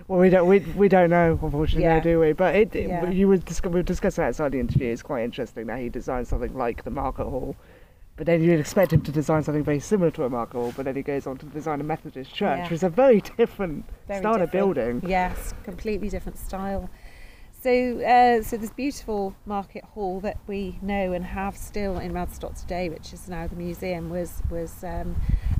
Well, 0.07 0.19
we 0.19 0.29
don't 0.31 0.47
we, 0.47 0.59
we 0.75 0.87
don't 0.89 1.11
know, 1.11 1.37
unfortunately, 1.41 1.83
Yeah. 1.83 1.99
do 1.99 2.19
we? 2.19 2.33
But 2.33 2.55
it, 2.55 2.75
it- 2.75 2.87
Yeah. 2.89 3.09
you 3.11 3.27
were 3.27 3.37
dis- 3.37 3.61
we 3.61 3.69
were 3.69 3.83
discussing 3.83 4.23
outside 4.23 4.53
the 4.53 4.59
interview. 4.59 4.91
It's 4.91 5.03
quite 5.03 5.23
interesting 5.23 5.67
that 5.67 5.79
he 5.79 5.89
designed 5.89 6.27
something 6.27 6.55
like 6.57 6.83
the 6.83 6.89
Market 6.91 7.25
Hall, 7.25 7.55
but 8.17 8.25
then 8.25 8.43
you'd 8.43 8.59
expect 8.59 8.91
him 8.91 9.01
to 9.01 9.11
design 9.11 9.43
something 9.43 9.63
very 9.63 9.79
similar 9.79 10.11
to 10.11 10.23
a 10.25 10.29
Market 10.29 10.57
Hall. 10.57 10.73
But 10.75 10.85
then 10.85 10.95
he 10.95 11.03
goes 11.03 11.27
on 11.27 11.37
to 11.37 11.45
design 11.45 11.79
a 11.79 11.83
Methodist 11.83 12.33
church, 12.33 12.57
Yeah. 12.57 12.63
which 12.63 12.71
is 12.71 12.83
a 12.83 12.89
very 12.89 13.21
different 13.37 13.85
very 14.07 14.19
style 14.19 14.41
of 14.41 14.51
building. 14.51 15.03
Yes, 15.07 15.53
completely 15.63 16.09
different 16.09 16.37
style. 16.37 16.89
So, 17.59 17.99
uh, 18.01 18.43
so 18.43 18.55
this 18.57 18.69
beautiful 18.71 19.35
market 19.45 19.83
hall 19.83 20.19
that 20.21 20.37
we 20.47 20.77
know 20.81 21.11
and 21.11 21.25
have 21.25 21.57
still 21.57 21.97
in 21.97 22.13
Radstock 22.13 22.59
today, 22.59 22.87
which 22.87 23.13
is 23.13 23.27
now 23.27 23.47
the 23.47 23.55
museum, 23.55 24.09
was 24.09 24.41
was 24.49 24.83
um, 24.83 25.15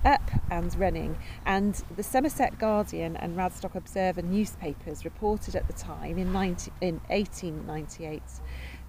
up 0.05 0.29
and 0.49 0.73
running. 0.79 1.17
And 1.45 1.73
the 1.95 2.03
Somerset 2.03 2.59
Guardian 2.59 3.17
and 3.17 3.35
Radstock 3.35 3.75
Observer 3.75 4.21
newspapers 4.21 5.05
reported 5.05 5.55
at 5.55 5.67
the 5.67 5.73
time 5.73 6.17
in 6.17 6.31
19, 6.31 6.73
in 6.81 7.01
1898 7.09 8.21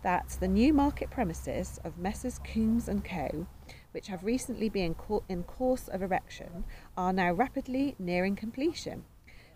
that 0.02 0.36
the 0.40 0.48
new 0.48 0.72
market 0.72 1.10
premises 1.10 1.80
of 1.84 1.98
Messrs 1.98 2.38
Coombs 2.44 2.88
and 2.88 3.04
Co 3.04 3.46
which 3.92 4.08
have 4.08 4.24
recently 4.24 4.68
been 4.68 4.94
in 5.28 5.42
course 5.44 5.88
of 5.88 6.02
erection, 6.02 6.64
are 6.96 7.12
now 7.12 7.32
rapidly 7.32 7.94
nearing 7.98 8.36
completion. 8.36 9.04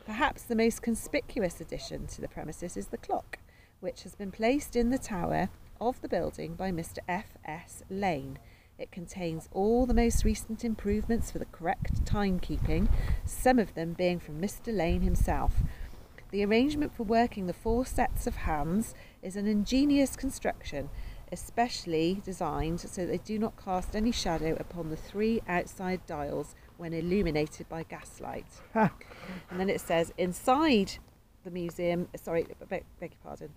Perhaps 0.04 0.42
the 0.42 0.56
most 0.56 0.82
conspicuous 0.82 1.60
addition 1.60 2.06
to 2.08 2.20
the 2.20 2.28
premises 2.28 2.76
is 2.76 2.88
the 2.88 2.96
clock, 2.96 3.38
which 3.80 4.02
has 4.02 4.14
been 4.14 4.32
placed 4.32 4.74
in 4.74 4.90
the 4.90 4.98
tower 4.98 5.48
of 5.80 6.00
the 6.00 6.08
building 6.08 6.54
by 6.54 6.70
Mr. 6.70 6.98
F. 7.06 7.36
S. 7.44 7.82
Lane. 7.88 8.38
It 8.78 8.90
contains 8.90 9.48
all 9.52 9.86
the 9.86 9.94
most 9.94 10.24
recent 10.24 10.64
improvements 10.64 11.30
for 11.30 11.38
the 11.38 11.44
correct 11.44 12.04
timekeeping, 12.04 12.88
some 13.24 13.58
of 13.58 13.74
them 13.74 13.92
being 13.92 14.18
from 14.18 14.40
Mr. 14.40 14.76
Lane 14.76 15.02
himself. 15.02 15.62
The 16.32 16.44
arrangement 16.44 16.94
for 16.96 17.04
working 17.04 17.46
the 17.46 17.52
four 17.52 17.84
sets 17.84 18.26
of 18.26 18.36
hands 18.36 18.94
is 19.22 19.36
an 19.36 19.46
ingenious 19.46 20.16
construction, 20.16 20.88
especially 21.32 22.20
designed 22.24 22.78
so 22.78 23.04
they 23.06 23.18
do 23.18 23.38
not 23.38 23.56
cast 23.62 23.96
any 23.96 24.12
shadow 24.12 24.56
upon 24.60 24.90
the 24.90 24.96
three 24.96 25.40
outside 25.48 26.04
dials 26.06 26.54
when 26.76 26.92
illuminated 26.92 27.68
by 27.68 27.82
gaslight. 27.82 28.46
and 28.74 29.58
then 29.58 29.70
it 29.70 29.80
says 29.80 30.12
inside 30.18 30.92
the 31.44 31.50
museum, 31.50 32.08
sorry, 32.16 32.46
beg, 32.68 32.84
beg 33.00 33.10
your 33.12 33.18
pardon. 33.24 33.50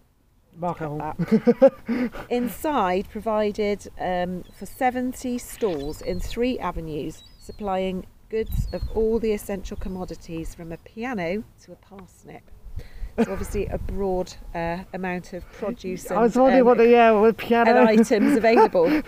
That. 1.00 2.22
Inside 2.30 3.10
provided 3.10 3.88
um, 4.00 4.44
for 4.58 4.66
70 4.66 5.38
stalls 5.38 6.02
in 6.02 6.22
three 6.22 6.58
avenues, 6.60 7.24
supplying 7.40 8.06
goods 8.30 8.68
of 8.72 8.82
all 8.96 9.20
the 9.20 9.34
essential 9.34 9.76
commodities 9.78 10.56
from 10.56 10.72
a 10.72 10.78
piano 10.78 11.44
to 11.64 11.74
a 11.74 11.76
parsnip. 11.76 12.50
Obviously 13.18 13.66
a 13.68 13.78
broad 13.78 14.34
uh, 14.54 14.80
amount 14.94 15.34
of 15.34 15.50
produce 15.54 16.06
and, 16.10 16.20
I 16.20 16.24
was 16.24 16.36
wondering 16.36 16.62
um, 16.62 16.68
what 16.68 16.78
the 16.78 16.90
yeah 16.90 17.12
with 17.12 17.38
piano. 17.38 17.72
and 17.72 17.88
items 17.88 18.36
available. 18.38 18.88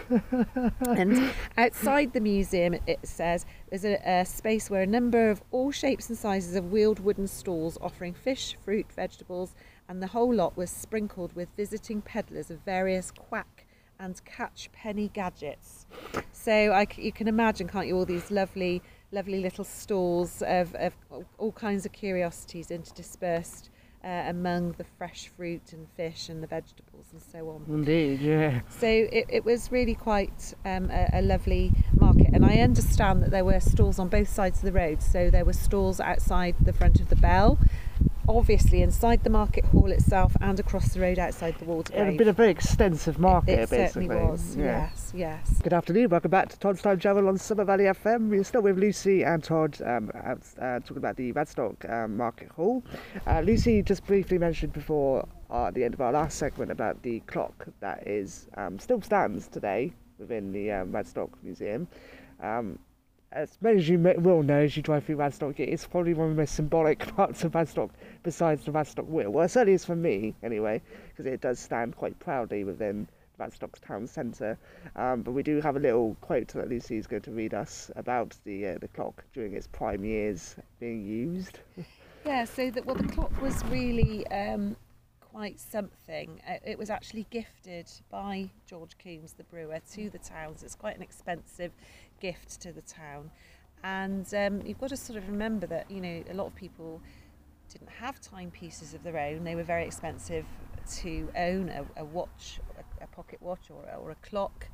and 0.87 1.31
outside 1.57 2.13
the 2.13 2.21
museum, 2.21 2.75
it- 2.85 2.99
says 3.03 3.45
there's 3.69 3.85
a, 3.85 3.95
a 4.05 4.25
space 4.25 4.69
where 4.69 4.81
a 4.81 4.87
number 4.87 5.29
of 5.29 5.41
all 5.51 5.71
shapes 5.71 6.09
and 6.09 6.17
sizes 6.17 6.55
of 6.55 6.71
wheeled 6.71 6.99
wooden 6.99 7.27
stalls 7.27 7.77
offering 7.81 8.13
fish, 8.13 8.55
fruit, 8.63 8.85
vegetables, 8.93 9.55
and 9.89 10.01
the 10.01 10.07
whole 10.07 10.33
lot 10.33 10.55
was 10.57 10.69
sprinkled 10.69 11.33
with 11.33 11.49
visiting 11.55 12.01
peddlers 12.01 12.49
of 12.49 12.59
various 12.61 13.11
quack 13.11 13.65
and 13.99 14.23
catch 14.25 14.69
penny 14.71 15.09
gadgets. 15.13 15.85
So 16.31 16.51
I 16.51 16.87
you 16.95 17.11
can 17.11 17.27
imagine, 17.27 17.67
can't 17.67 17.87
you, 17.87 17.97
all 17.97 18.05
these 18.05 18.31
lovely 18.31 18.81
lovely 19.11 19.39
little 19.41 19.63
stalls 19.63 20.41
of, 20.41 20.75
of 20.75 20.93
all 21.37 21.51
kinds 21.53 21.85
of 21.85 21.91
curiosities 21.93 22.71
interspersed 22.71 23.69
uh, 24.03 24.23
among 24.27 24.73
the 24.73 24.83
fresh 24.97 25.29
fruit 25.35 25.73
and 25.73 25.87
fish 25.95 26.29
and 26.29 26.41
the 26.41 26.47
vegetables 26.47 27.05
and 27.11 27.21
so 27.21 27.49
on. 27.49 27.65
Indeed, 27.67 28.21
yeah. 28.21 28.61
So 28.69 28.87
it, 28.87 29.25
it 29.29 29.45
was 29.45 29.71
really 29.71 29.95
quite 29.95 30.53
um, 30.65 30.89
a, 30.91 31.09
a, 31.13 31.21
lovely 31.21 31.71
market, 31.99 32.29
and 32.33 32.45
I 32.45 32.57
understand 32.59 33.23
that 33.23 33.31
there 33.31 33.43
were 33.43 33.59
stalls 33.59 33.99
on 33.99 34.07
both 34.07 34.29
sides 34.29 34.59
of 34.59 34.65
the 34.65 34.71
road. 34.71 35.01
So 35.01 35.29
there 35.29 35.45
were 35.45 35.53
stalls 35.53 35.99
outside 35.99 36.55
the 36.61 36.73
front 36.73 36.99
of 36.99 37.09
the 37.09 37.15
bell, 37.15 37.57
obviously 38.27 38.81
inside 38.81 39.23
the 39.23 39.29
market 39.29 39.65
hall 39.65 39.91
itself 39.91 40.35
and 40.41 40.59
across 40.59 40.93
the 40.93 40.99
road 40.99 41.19
outside 41.19 41.57
the 41.59 41.65
walls. 41.65 41.89
It 41.89 41.97
had 41.97 42.17
been 42.17 42.27
a 42.27 42.33
very 42.33 42.51
extensive 42.51 43.19
market, 43.19 43.51
it, 43.51 43.59
it 43.59 43.69
basically. 43.69 44.07
certainly 44.07 44.31
was. 44.31 44.55
Yeah. 44.55 44.63
Yes, 44.63 45.11
yes. 45.15 45.61
Good 45.63 45.73
afternoon. 45.73 46.09
Welcome 46.09 46.31
back 46.31 46.49
to 46.49 46.59
Todd's 46.59 46.81
Time 46.81 46.99
Travel 46.99 47.27
on 47.27 47.37
Summer 47.37 47.63
Valley 47.63 47.85
FM. 47.85 48.29
We're 48.29 48.43
still 48.43 48.61
with 48.61 48.77
Lucy 48.77 49.23
and 49.23 49.43
Todd 49.43 49.79
um, 49.85 50.11
uh, 50.13 50.35
talking 50.79 50.97
about 50.97 51.15
the 51.15 51.31
Radstock 51.33 51.89
um, 51.89 52.17
Market 52.17 52.49
Hall. 52.49 52.83
Uh, 53.25 53.41
Lucy 53.41 53.81
just 53.81 54.05
briefly 54.05 54.37
mentioned 54.37 54.73
before 54.73 55.27
uh, 55.49 55.67
at 55.67 55.73
the 55.73 55.83
end 55.83 55.93
of 55.93 56.01
our 56.01 56.11
last 56.11 56.37
segment 56.37 56.71
about 56.71 57.01
the 57.03 57.19
clock 57.21 57.67
that 57.79 58.05
is 58.05 58.47
um, 58.57 58.77
still 58.79 59.01
stands 59.01 59.47
today 59.47 59.93
within 60.19 60.51
the 60.51 60.71
um, 60.71 60.91
Radstock 60.91 61.29
Museum. 61.43 61.87
Um, 62.41 62.79
as 63.31 63.57
many 63.61 63.77
as 63.77 63.89
you 63.89 63.97
may, 63.97 64.15
will 64.15 64.43
know 64.43 64.61
as 64.61 64.77
you 64.77 64.83
drive 64.83 65.03
through 65.05 65.17
Radstock, 65.17 65.59
it's 65.59 65.85
probably 65.85 66.13
one 66.13 66.29
of 66.29 66.35
the 66.35 66.41
most 66.41 66.55
symbolic 66.55 66.99
parts 67.15 67.43
of 67.43 67.53
Radstock 67.53 67.89
besides 68.23 68.65
the 68.65 68.71
Radstock 68.71 69.07
Wheel. 69.07 69.29
Well, 69.29 69.45
it 69.45 69.49
certainly 69.49 69.73
is 69.73 69.85
for 69.85 69.95
me, 69.95 70.35
anyway, 70.43 70.81
because 71.09 71.25
it 71.25 71.41
does 71.41 71.59
stand 71.59 71.95
quite 71.95 72.17
proudly 72.19 72.63
within 72.63 73.07
Radstock's 73.39 73.79
town 73.79 74.07
centre. 74.07 74.57
Um, 74.95 75.21
but 75.21 75.31
we 75.31 75.43
do 75.43 75.61
have 75.61 75.75
a 75.75 75.79
little 75.79 76.15
quote 76.21 76.47
that 76.49 76.69
Lucy 76.69 76.97
is 76.97 77.07
going 77.07 77.21
to 77.23 77.31
read 77.31 77.53
us 77.53 77.91
about 77.95 78.35
the 78.45 78.67
uh, 78.67 78.77
the 78.79 78.87
clock 78.87 79.23
during 79.33 79.53
its 79.53 79.67
prime 79.67 80.03
years 80.03 80.55
being 80.79 81.05
used. 81.05 81.59
Yeah, 82.25 82.43
so 82.43 82.69
that 82.71 82.85
well, 82.85 82.95
the 82.95 83.07
clock 83.07 83.41
was 83.41 83.63
really 83.65 84.27
um, 84.27 84.75
quite 85.37 85.59
something. 85.59 86.41
Uh, 86.49 86.53
it 86.65 86.79
was 86.79 86.89
actually 86.89 87.27
gifted 87.29 87.87
by 88.09 88.49
George 88.65 88.97
Coombs, 88.97 89.33
the 89.33 89.43
brewer, 89.43 89.79
to 89.93 90.09
the 90.09 90.17
town. 90.17 90.57
So 90.57 90.65
it's 90.65 90.73
quite 90.73 90.95
an 90.95 91.03
expensive 91.03 91.73
gift 92.19 92.59
to 92.61 92.71
the 92.71 92.81
town. 92.81 93.29
And 93.83 94.25
um, 94.33 94.63
you've 94.65 94.79
got 94.79 94.89
to 94.89 94.97
sort 94.97 95.15
of 95.15 95.29
remember 95.29 95.67
that, 95.67 95.91
you 95.91 96.01
know, 96.01 96.23
a 96.27 96.33
lot 96.33 96.47
of 96.47 96.55
people 96.55 97.03
didn't 97.71 97.91
have 97.99 98.19
timepieces 98.19 98.95
of 98.95 99.03
their 99.03 99.19
own. 99.19 99.43
They 99.43 99.53
were 99.53 99.61
very 99.61 99.85
expensive 99.85 100.45
to 101.01 101.29
own 101.37 101.69
a, 101.69 101.85
a 102.01 102.03
watch, 102.03 102.59
a, 102.75 103.03
a 103.03 103.07
pocket 103.07 103.39
watch 103.39 103.69
or, 103.69 103.85
or 103.95 104.09
a 104.09 104.15
clock. 104.27 104.67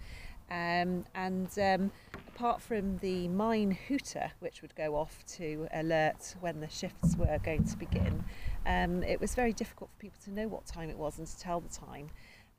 Um, 0.54 1.06
and 1.16 1.50
um, 1.58 1.92
apart 2.28 2.62
from 2.62 3.00
the 3.00 3.28
mine 3.30 3.72
hooter, 3.88 4.32
which 4.40 4.62
would 4.62 4.76
go 4.76 4.96
off 4.96 5.26
to 5.38 5.68
alert 5.74 6.36
when 6.42 6.60
the 6.60 6.70
shifts 6.70 7.16
were 7.18 7.40
going 7.44 7.64
to 7.64 7.78
begin, 7.78 8.24
um, 8.68 9.02
it 9.02 9.20
was 9.20 9.34
very 9.34 9.52
difficult 9.52 9.90
for 9.90 10.00
people 10.00 10.20
to 10.26 10.32
know 10.32 10.48
what 10.48 10.68
time 10.68 10.92
it 10.92 10.98
was 10.98 11.18
and 11.18 11.26
to 11.26 11.40
tell 11.40 11.60
the 11.60 11.70
time. 11.70 12.12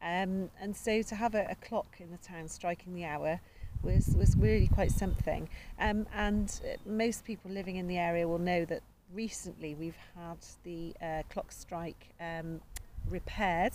Um, 0.02 0.50
and 0.60 0.76
so 0.76 1.02
to 1.02 1.14
have 1.14 1.36
a, 1.36 1.46
a 1.48 1.54
clock 1.54 1.98
in 2.00 2.10
the 2.10 2.18
town 2.18 2.48
striking 2.48 2.94
the 2.94 3.04
hour 3.04 3.40
was, 3.82 4.16
was 4.18 4.36
really 4.36 4.66
quite 4.66 4.90
something. 4.90 5.48
Um, 5.78 6.08
and 6.12 6.60
uh, 6.64 6.76
most 6.84 7.24
people 7.24 7.52
living 7.52 7.76
in 7.76 7.86
the 7.86 7.98
area 7.98 8.26
will 8.26 8.40
know 8.40 8.64
that 8.64 8.82
recently 9.12 9.76
we've 9.76 9.96
had 10.16 10.38
the 10.64 10.94
uh, 11.00 11.22
clock 11.30 11.52
strike 11.52 12.08
um, 12.20 12.60
repaired 13.08 13.74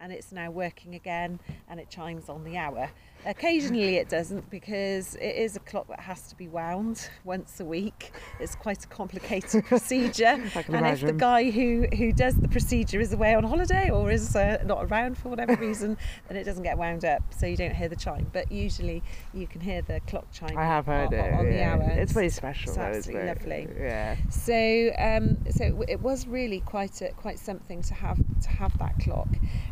and 0.00 0.12
it's 0.12 0.32
now 0.32 0.50
working 0.50 0.94
again 0.94 1.40
and 1.68 1.80
it 1.80 1.90
chimes 1.90 2.28
on 2.28 2.44
the 2.44 2.56
hour. 2.56 2.90
Occasionally 3.26 3.96
it 3.96 4.08
doesn't 4.08 4.48
because 4.48 5.16
it 5.16 5.34
is 5.34 5.56
a 5.56 5.60
clock 5.60 5.88
that 5.88 6.00
has 6.00 6.28
to 6.28 6.36
be 6.36 6.46
wound 6.46 7.10
once 7.24 7.58
a 7.60 7.64
week. 7.64 8.12
It's 8.38 8.54
quite 8.54 8.84
a 8.84 8.88
complicated 8.88 9.64
procedure. 9.66 10.26
and 10.26 10.68
imagine. 10.68 11.08
if 11.08 11.14
the 11.14 11.18
guy 11.18 11.50
who, 11.50 11.86
who 11.96 12.12
does 12.12 12.36
the 12.36 12.48
procedure 12.48 13.00
is 13.00 13.12
away 13.12 13.34
on 13.34 13.42
holiday 13.42 13.90
or 13.90 14.10
is 14.10 14.36
uh, 14.36 14.62
not 14.64 14.84
around 14.84 15.18
for 15.18 15.30
whatever 15.30 15.56
reason, 15.60 15.96
then 16.28 16.36
it 16.36 16.44
doesn't 16.44 16.62
get 16.62 16.78
wound 16.78 17.04
up, 17.04 17.22
so 17.36 17.46
you 17.46 17.56
don't 17.56 17.74
hear 17.74 17.88
the 17.88 17.96
chime. 17.96 18.30
But 18.32 18.52
usually 18.52 19.02
you 19.34 19.46
can 19.46 19.60
hear 19.60 19.82
the 19.82 20.00
clock 20.06 20.30
chime. 20.32 20.56
I 20.56 20.64
have 20.64 20.86
heard 20.86 21.08
on, 21.08 21.14
it 21.14 21.32
on 21.34 21.46
yeah. 21.46 21.76
the 21.76 21.84
hour. 21.84 21.90
It's 21.90 22.12
very 22.12 22.28
special. 22.28 22.70
It's 22.70 22.76
though, 22.76 22.82
absolutely 22.82 23.28
lovely. 23.28 23.68
Yeah. 23.80 24.16
So, 24.30 24.90
um, 24.96 25.38
so 25.50 25.84
it 25.88 26.00
was 26.00 26.26
really 26.26 26.60
quite 26.60 27.02
a, 27.02 27.10
quite 27.12 27.38
something 27.38 27.82
to 27.82 27.94
have 27.94 28.18
to 28.42 28.48
have 28.50 28.76
that 28.78 28.98
clock, 29.00 29.28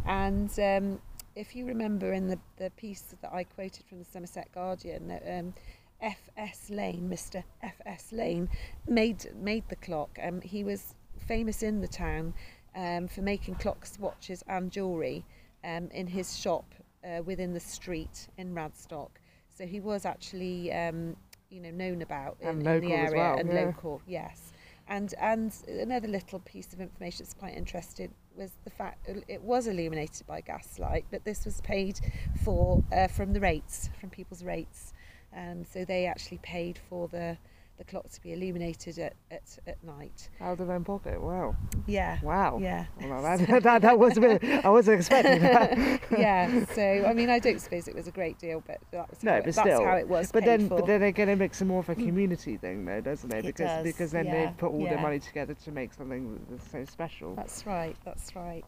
and 0.07 0.51
um, 0.59 1.01
if 1.35 1.55
you 1.55 1.67
remember 1.67 2.13
in 2.13 2.27
the, 2.29 2.39
the 2.57 2.71
piece 2.71 3.15
that 3.21 3.33
I 3.33 3.45
quoted 3.45 3.85
from 3.87 3.99
the 3.99 4.05
Somerset 4.05 4.51
Guardian, 4.53 5.21
um, 5.29 5.55
F.S. 6.01 6.71
Lane, 6.71 7.09
Mr. 7.11 7.45
F.S. 7.63 8.13
Lane, 8.13 8.49
made 8.89 9.31
made 9.37 9.65
the 9.69 9.77
clock. 9.77 10.19
Um, 10.23 10.41
he 10.41 10.65
was 10.65 10.95
famous 11.19 11.63
in 11.63 11.81
the 11.81 11.89
town 11.89 12.35
um, 12.75 13.09
for 13.09 13.23
making 13.23 13.57
clocks, 13.57 13.99
watches, 13.99 14.43
and 14.49 14.71
jewellery 14.71 15.25
um, 15.65 15.89
in 15.93 16.07
his 16.07 16.39
shop 16.39 16.75
uh, 17.05 17.23
within 17.23 17.53
the 17.53 17.61
street 17.61 18.29
in 18.37 18.55
Radstock. 18.55 19.11
So 19.49 19.67
he 19.67 19.81
was 19.81 20.05
actually, 20.05 20.73
um, 20.73 21.17
you 21.51 21.61
know, 21.61 21.71
known 21.71 22.03
about 22.03 22.37
in, 22.41 22.67
in 22.67 22.81
the 22.81 22.93
area 22.93 23.17
well, 23.17 23.39
and 23.39 23.49
yeah. 23.49 23.65
local. 23.65 24.03
Yes. 24.07 24.53
And, 24.89 25.15
and 25.21 25.53
another 25.69 26.07
little 26.07 26.39
piece 26.41 26.73
of 26.73 26.81
information 26.81 27.25
that's 27.25 27.35
quite 27.35 27.57
interesting 27.57 28.15
was 28.37 28.53
the 28.65 28.71
fact 28.71 29.09
uh, 29.09 29.21
it 29.27 29.43
was 29.43 29.67
illuminated 29.67 30.27
by 30.27 30.41
gaslight, 30.41 31.05
but 31.11 31.25
this 31.25 31.45
was 31.45 31.61
paid 31.63 31.99
for 32.45 32.85
uh, 32.93 33.09
from 33.09 33.33
the 33.33 33.41
rates, 33.41 33.91
from 33.99 34.11
people's 34.11 34.45
rates. 34.45 34.93
Um, 35.37 35.65
so 35.65 35.85
they 35.85 36.07
actually 36.07 36.39
paid 36.39 36.79
for 36.89 37.09
the 37.09 37.37
the 37.79 37.85
clock 37.85 38.09
to 38.11 38.21
be 38.23 38.33
illuminated 38.33 38.99
at, 38.99 39.15
at, 39.31 39.59
at 39.67 39.83
night. 39.85 40.31
Out 40.41 40.53
of 40.53 40.67
their 40.67 40.77
own 40.77 40.85
pocket. 40.85 41.21
Wow. 41.21 41.57
Yeah. 41.87 42.19
Wow. 42.23 42.59
Yeah. 42.61 42.87
Well, 43.03 43.23
that, 43.37 43.63
that, 43.63 43.83
that 43.83 43.99
was 43.99 44.17
a 44.17 44.21
bit. 44.21 44.43
I 44.65 44.69
wasn't 44.69 45.01
expecting 45.01 45.43
that. 45.43 46.01
yeah. 46.19 46.65
So 46.67 46.83
I 47.07 47.13
mean, 47.13 47.31
I 47.31 47.39
don't 47.39 47.61
suppose 47.61 47.89
it 47.89 47.95
was 47.95 48.07
a 48.09 48.13
great 48.13 48.39
deal, 48.39 48.63
but 48.67 48.79
that 48.93 49.11
was 49.11 49.23
No, 49.23 49.33
how 49.33 49.39
but 49.39 49.49
it, 49.49 49.55
that's 49.55 49.69
still. 49.69 49.85
how 49.85 49.97
it 49.97 50.09
was 50.09 50.33
But 50.33 50.45
then, 50.45 50.69
but 50.69 50.87
then 50.87 51.03
again, 51.03 51.29
it 51.29 51.37
makes 51.37 51.61
it 51.61 51.67
more 51.67 51.81
of 51.81 51.89
a 51.89 51.95
mm. 51.95 52.07
community 52.07 52.57
thing, 52.57 52.85
though, 52.85 53.01
doesn't 53.01 53.33
it? 53.33 53.39
It 53.39 53.47
Because 53.47 53.67
does, 53.67 53.85
because 53.85 54.11
then 54.13 54.27
yeah, 54.27 54.47
they 54.47 54.53
put 54.57 54.71
all 54.71 54.85
their 54.85 55.01
money 55.01 55.19
together 55.19 55.55
to 55.55 55.71
make 55.71 55.93
something 55.93 56.41
that's 56.51 56.71
so 56.71 56.85
special. 56.85 57.35
That's 57.35 57.67
right. 57.67 57.97
That's 58.05 58.35
right. 58.35 58.65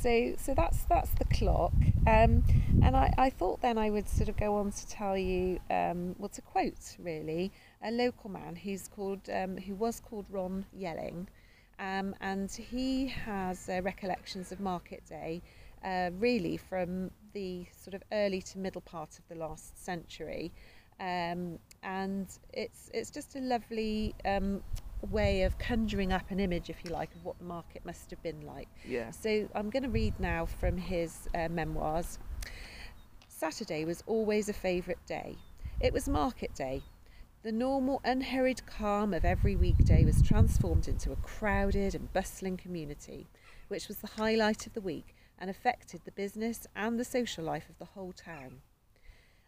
So, 0.00 0.34
so 0.36 0.54
that's 0.54 0.82
that's 0.84 1.10
the 1.10 1.24
clock. 1.24 1.72
Um, 2.06 2.44
and 2.82 2.94
I, 2.96 3.12
I 3.16 3.30
thought 3.30 3.62
then 3.62 3.78
I 3.78 3.88
would 3.90 4.08
sort 4.08 4.28
of 4.28 4.36
go 4.36 4.56
on 4.56 4.70
to 4.72 4.86
tell 4.86 5.16
you, 5.16 5.58
um, 5.70 6.14
well, 6.18 6.28
to 6.28 6.42
quote 6.42 6.96
really, 6.98 7.50
a 7.82 7.90
local 7.90 8.30
man 8.30 8.56
who's 8.56 8.88
called, 8.88 9.20
um, 9.32 9.56
who 9.56 9.74
was 9.74 10.00
called 10.00 10.26
Ron 10.30 10.66
Yelling, 10.76 11.28
um, 11.78 12.14
and 12.20 12.50
he 12.50 13.06
has 13.06 13.68
uh, 13.68 13.80
recollections 13.82 14.52
of 14.52 14.60
Market 14.60 15.02
Day, 15.06 15.40
uh, 15.84 16.10
really 16.18 16.56
from 16.56 17.10
the 17.32 17.66
sort 17.72 17.94
of 17.94 18.02
early 18.12 18.42
to 18.42 18.58
middle 18.58 18.82
part 18.82 19.18
of 19.18 19.26
the 19.28 19.34
last 19.34 19.82
century. 19.82 20.52
Um, 21.00 21.58
and 21.82 22.26
it's 22.52 22.90
it's 22.94 23.10
just 23.10 23.34
a 23.34 23.40
lovely 23.40 24.14
um, 24.24 24.62
way 25.04 25.42
of 25.42 25.58
conjuring 25.58 26.12
up 26.12 26.30
an 26.30 26.40
image, 26.40 26.70
if 26.70 26.84
you 26.84 26.90
like, 26.90 27.14
of 27.14 27.24
what 27.24 27.38
the 27.38 27.44
market 27.44 27.84
must 27.84 28.10
have 28.10 28.22
been 28.22 28.40
like. 28.42 28.68
Yeah. 28.86 29.10
So 29.10 29.48
I'm 29.54 29.70
going 29.70 29.82
to 29.82 29.88
read 29.88 30.18
now 30.18 30.46
from 30.46 30.76
his 30.76 31.28
uh, 31.34 31.48
memoirs. 31.48 32.18
Saturday 33.28 33.84
was 33.84 34.02
always 34.06 34.48
a 34.48 34.52
favourite 34.52 35.04
day. 35.06 35.36
It 35.80 35.92
was 35.92 36.08
market 36.08 36.54
day. 36.54 36.82
The 37.42 37.52
normal, 37.52 38.00
unhurried 38.04 38.64
calm 38.64 39.12
of 39.12 39.24
every 39.24 39.54
weekday 39.54 40.04
was 40.04 40.22
transformed 40.22 40.88
into 40.88 41.12
a 41.12 41.16
crowded 41.16 41.94
and 41.94 42.10
bustling 42.12 42.56
community, 42.56 43.26
which 43.68 43.86
was 43.86 43.98
the 43.98 44.06
highlight 44.16 44.66
of 44.66 44.72
the 44.72 44.80
week 44.80 45.14
and 45.38 45.50
affected 45.50 46.00
the 46.04 46.12
business 46.12 46.66
and 46.74 46.98
the 46.98 47.04
social 47.04 47.44
life 47.44 47.68
of 47.68 47.78
the 47.78 47.84
whole 47.84 48.12
town. 48.12 48.62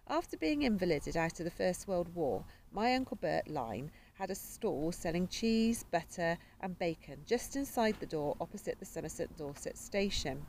After 0.08 0.36
being 0.36 0.62
invalided 0.62 1.16
out 1.16 1.40
of 1.40 1.44
the 1.44 1.50
First 1.50 1.88
World 1.88 2.14
War, 2.14 2.44
my 2.70 2.94
Uncle 2.94 3.16
Bert 3.16 3.48
Lyne 3.48 3.90
had 4.18 4.30
a 4.30 4.34
stall 4.34 4.90
selling 4.92 5.28
cheese, 5.28 5.84
butter, 5.90 6.38
and 6.60 6.78
bacon 6.78 7.18
just 7.26 7.54
inside 7.54 7.96
the 8.00 8.06
door 8.06 8.34
opposite 8.40 8.78
the 8.78 8.84
Somerset 8.84 9.36
Dorset 9.36 9.76
station. 9.76 10.44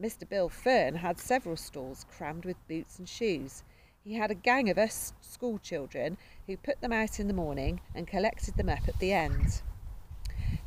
Mr. 0.00 0.28
Bill 0.28 0.48
Fern 0.48 0.96
had 0.96 1.18
several 1.18 1.56
stalls 1.56 2.04
crammed 2.10 2.44
with 2.44 2.68
boots 2.68 2.98
and 2.98 3.08
shoes. 3.08 3.64
He 4.04 4.14
had 4.14 4.30
a 4.30 4.34
gang 4.34 4.68
of 4.68 4.78
us 4.78 5.14
school 5.20 5.58
children 5.58 6.18
who 6.46 6.56
put 6.56 6.80
them 6.80 6.92
out 6.92 7.18
in 7.18 7.26
the 7.26 7.34
morning 7.34 7.80
and 7.94 8.06
collected 8.06 8.56
them 8.56 8.68
up 8.68 8.86
at 8.86 8.98
the 9.00 9.12
end. 9.12 9.62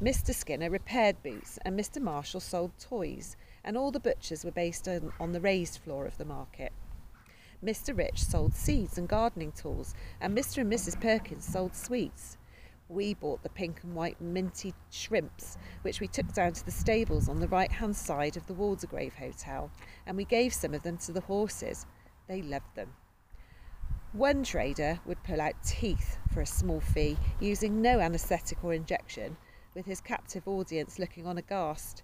Mr. 0.02 0.34
Skinner 0.34 0.72
repaired 0.72 1.22
boots 1.22 1.60
and 1.64 1.80
Mr. 1.80 2.02
Marshall 2.02 2.40
sold 2.40 2.72
toys, 2.80 3.38
and 3.64 3.78
all 3.78 3.92
the 3.92 4.00
butchers 4.00 4.44
were 4.44 4.52
based 4.52 4.88
on, 4.88 5.14
on 5.20 5.32
the 5.32 5.40
raised 5.40 5.80
floor 5.80 6.08
of 6.08 6.18
the 6.18 6.26
market. 6.26 6.74
Mr. 7.64 7.96
Rich 7.96 8.24
sold 8.24 8.56
seeds 8.56 8.98
and 8.98 9.08
gardening 9.08 9.52
tools, 9.52 9.94
and 10.20 10.36
Mr. 10.36 10.60
and 10.60 10.72
Mrs. 10.74 11.00
Perkins 11.00 11.46
sold 11.46 11.76
sweets. 11.76 12.38
We 12.90 13.14
bought 13.14 13.44
the 13.44 13.50
pink 13.50 13.84
and 13.84 13.94
white 13.94 14.20
minty 14.20 14.74
shrimps, 14.90 15.58
which 15.84 16.00
we 16.00 16.08
took 16.08 16.34
down 16.34 16.54
to 16.54 16.66
the 16.66 16.72
stables 16.72 17.30
on 17.30 17.40
the 17.40 17.48
right 17.48 17.72
hand 17.72 17.96
side 17.96 18.36
of 18.36 18.48
the 18.48 18.56
Waldegrave 18.56 19.14
Hotel, 19.14 19.72
and 20.08 20.18
we 20.18 20.26
gave 20.26 20.54
some 20.54 20.74
of 20.74 20.82
them 20.82 20.98
to 20.98 21.12
the 21.12 21.22
horses. 21.22 21.86
They 22.28 22.42
loved 22.42 22.76
them. 22.76 22.94
One 24.14 24.44
trader 24.44 25.00
would 25.06 25.24
pull 25.24 25.40
out 25.40 25.64
teeth 25.64 26.18
for 26.34 26.42
a 26.42 26.46
small 26.46 26.82
fee, 26.82 27.18
using 27.40 27.82
no 27.82 28.00
anaesthetic 28.00 28.64
or 28.64 28.74
injection, 28.74 29.38
with 29.74 29.86
his 29.86 30.02
captive 30.02 30.48
audience 30.48 31.00
looking 31.00 31.28
on 31.28 31.38
aghast. 31.38 32.04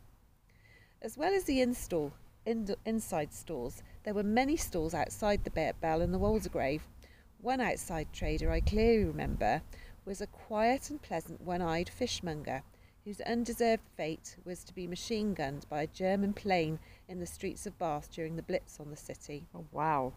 As 1.02 1.18
well 1.18 1.34
as 1.34 1.44
the 1.44 1.62
install, 1.62 2.14
in, 2.48 2.76
inside 2.86 3.34
stalls, 3.34 3.84
there 4.04 4.14
were 4.14 4.24
many 4.24 4.56
stalls 4.56 4.94
outside 4.94 5.44
the 5.44 5.52
Bear 5.52 5.74
Bell 5.74 6.02
and 6.02 6.14
the 6.14 6.20
Waldegrave. 6.20 6.82
One 7.42 7.60
outside 7.60 8.08
trader 8.14 8.52
I 8.52 8.62
clearly 8.62 9.04
remember 9.04 9.62
was 10.06 10.22
a 10.22 10.28
quiet 10.28 10.90
and 10.90 11.02
pleasant 11.02 11.42
one 11.42 11.62
eyed 11.62 11.90
fishmonger 11.90 12.64
whose 13.04 13.22
undeserved 13.22 13.84
fate 13.96 14.38
was 14.46 14.64
to 14.64 14.74
be 14.74 14.88
machine 14.88 15.34
gunned 15.34 15.66
by 15.70 15.82
a 15.82 15.88
German 15.88 16.34
plane 16.34 16.80
in 17.08 17.20
the 17.20 17.26
streets 17.26 17.66
of 17.66 17.78
Bath 17.78 18.12
during 18.12 18.36
the 18.36 18.42
Blitz 18.42 18.80
on 18.80 18.90
the 18.90 18.98
city. 18.98 19.46
Oh, 19.54 19.66
wow. 19.72 20.14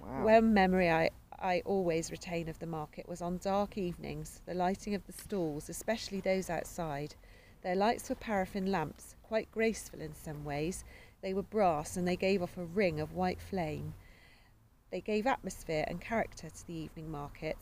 Wow. 0.00 0.24
One 0.24 0.54
memory 0.54 0.90
I, 0.90 1.10
I 1.38 1.62
always 1.64 2.10
retain 2.10 2.48
of 2.48 2.58
the 2.58 2.66
market 2.66 3.08
was 3.08 3.22
on 3.22 3.38
dark 3.38 3.78
evenings, 3.78 4.40
the 4.46 4.54
lighting 4.54 4.94
of 4.94 5.06
the 5.06 5.12
stalls, 5.12 5.68
especially 5.68 6.20
those 6.20 6.50
outside. 6.50 7.14
Their 7.62 7.76
lights 7.76 8.08
were 8.08 8.16
paraffin 8.16 8.72
lamps, 8.72 9.14
quite 9.22 9.50
graceful 9.52 10.00
in 10.00 10.14
some 10.14 10.44
ways. 10.44 10.84
They 11.22 11.34
were 11.34 11.42
brass 11.42 11.96
and 11.96 12.06
they 12.06 12.16
gave 12.16 12.42
off 12.42 12.58
a 12.58 12.64
ring 12.64 13.00
of 13.00 13.14
white 13.14 13.40
flame. 13.40 13.94
They 14.90 15.00
gave 15.00 15.26
atmosphere 15.26 15.84
and 15.88 16.00
character 16.00 16.50
to 16.50 16.66
the 16.66 16.74
evening 16.74 17.10
market, 17.10 17.56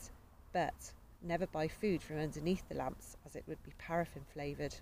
but 0.51 0.91
never 1.21 1.47
buy 1.47 1.67
food 1.67 2.01
from 2.01 2.17
underneath 2.17 2.67
the 2.67 2.75
lamps 2.75 3.15
as 3.25 3.35
it 3.35 3.43
would 3.47 3.63
be 3.63 3.71
paraffin 3.77 4.25
flavoured. 4.33 4.75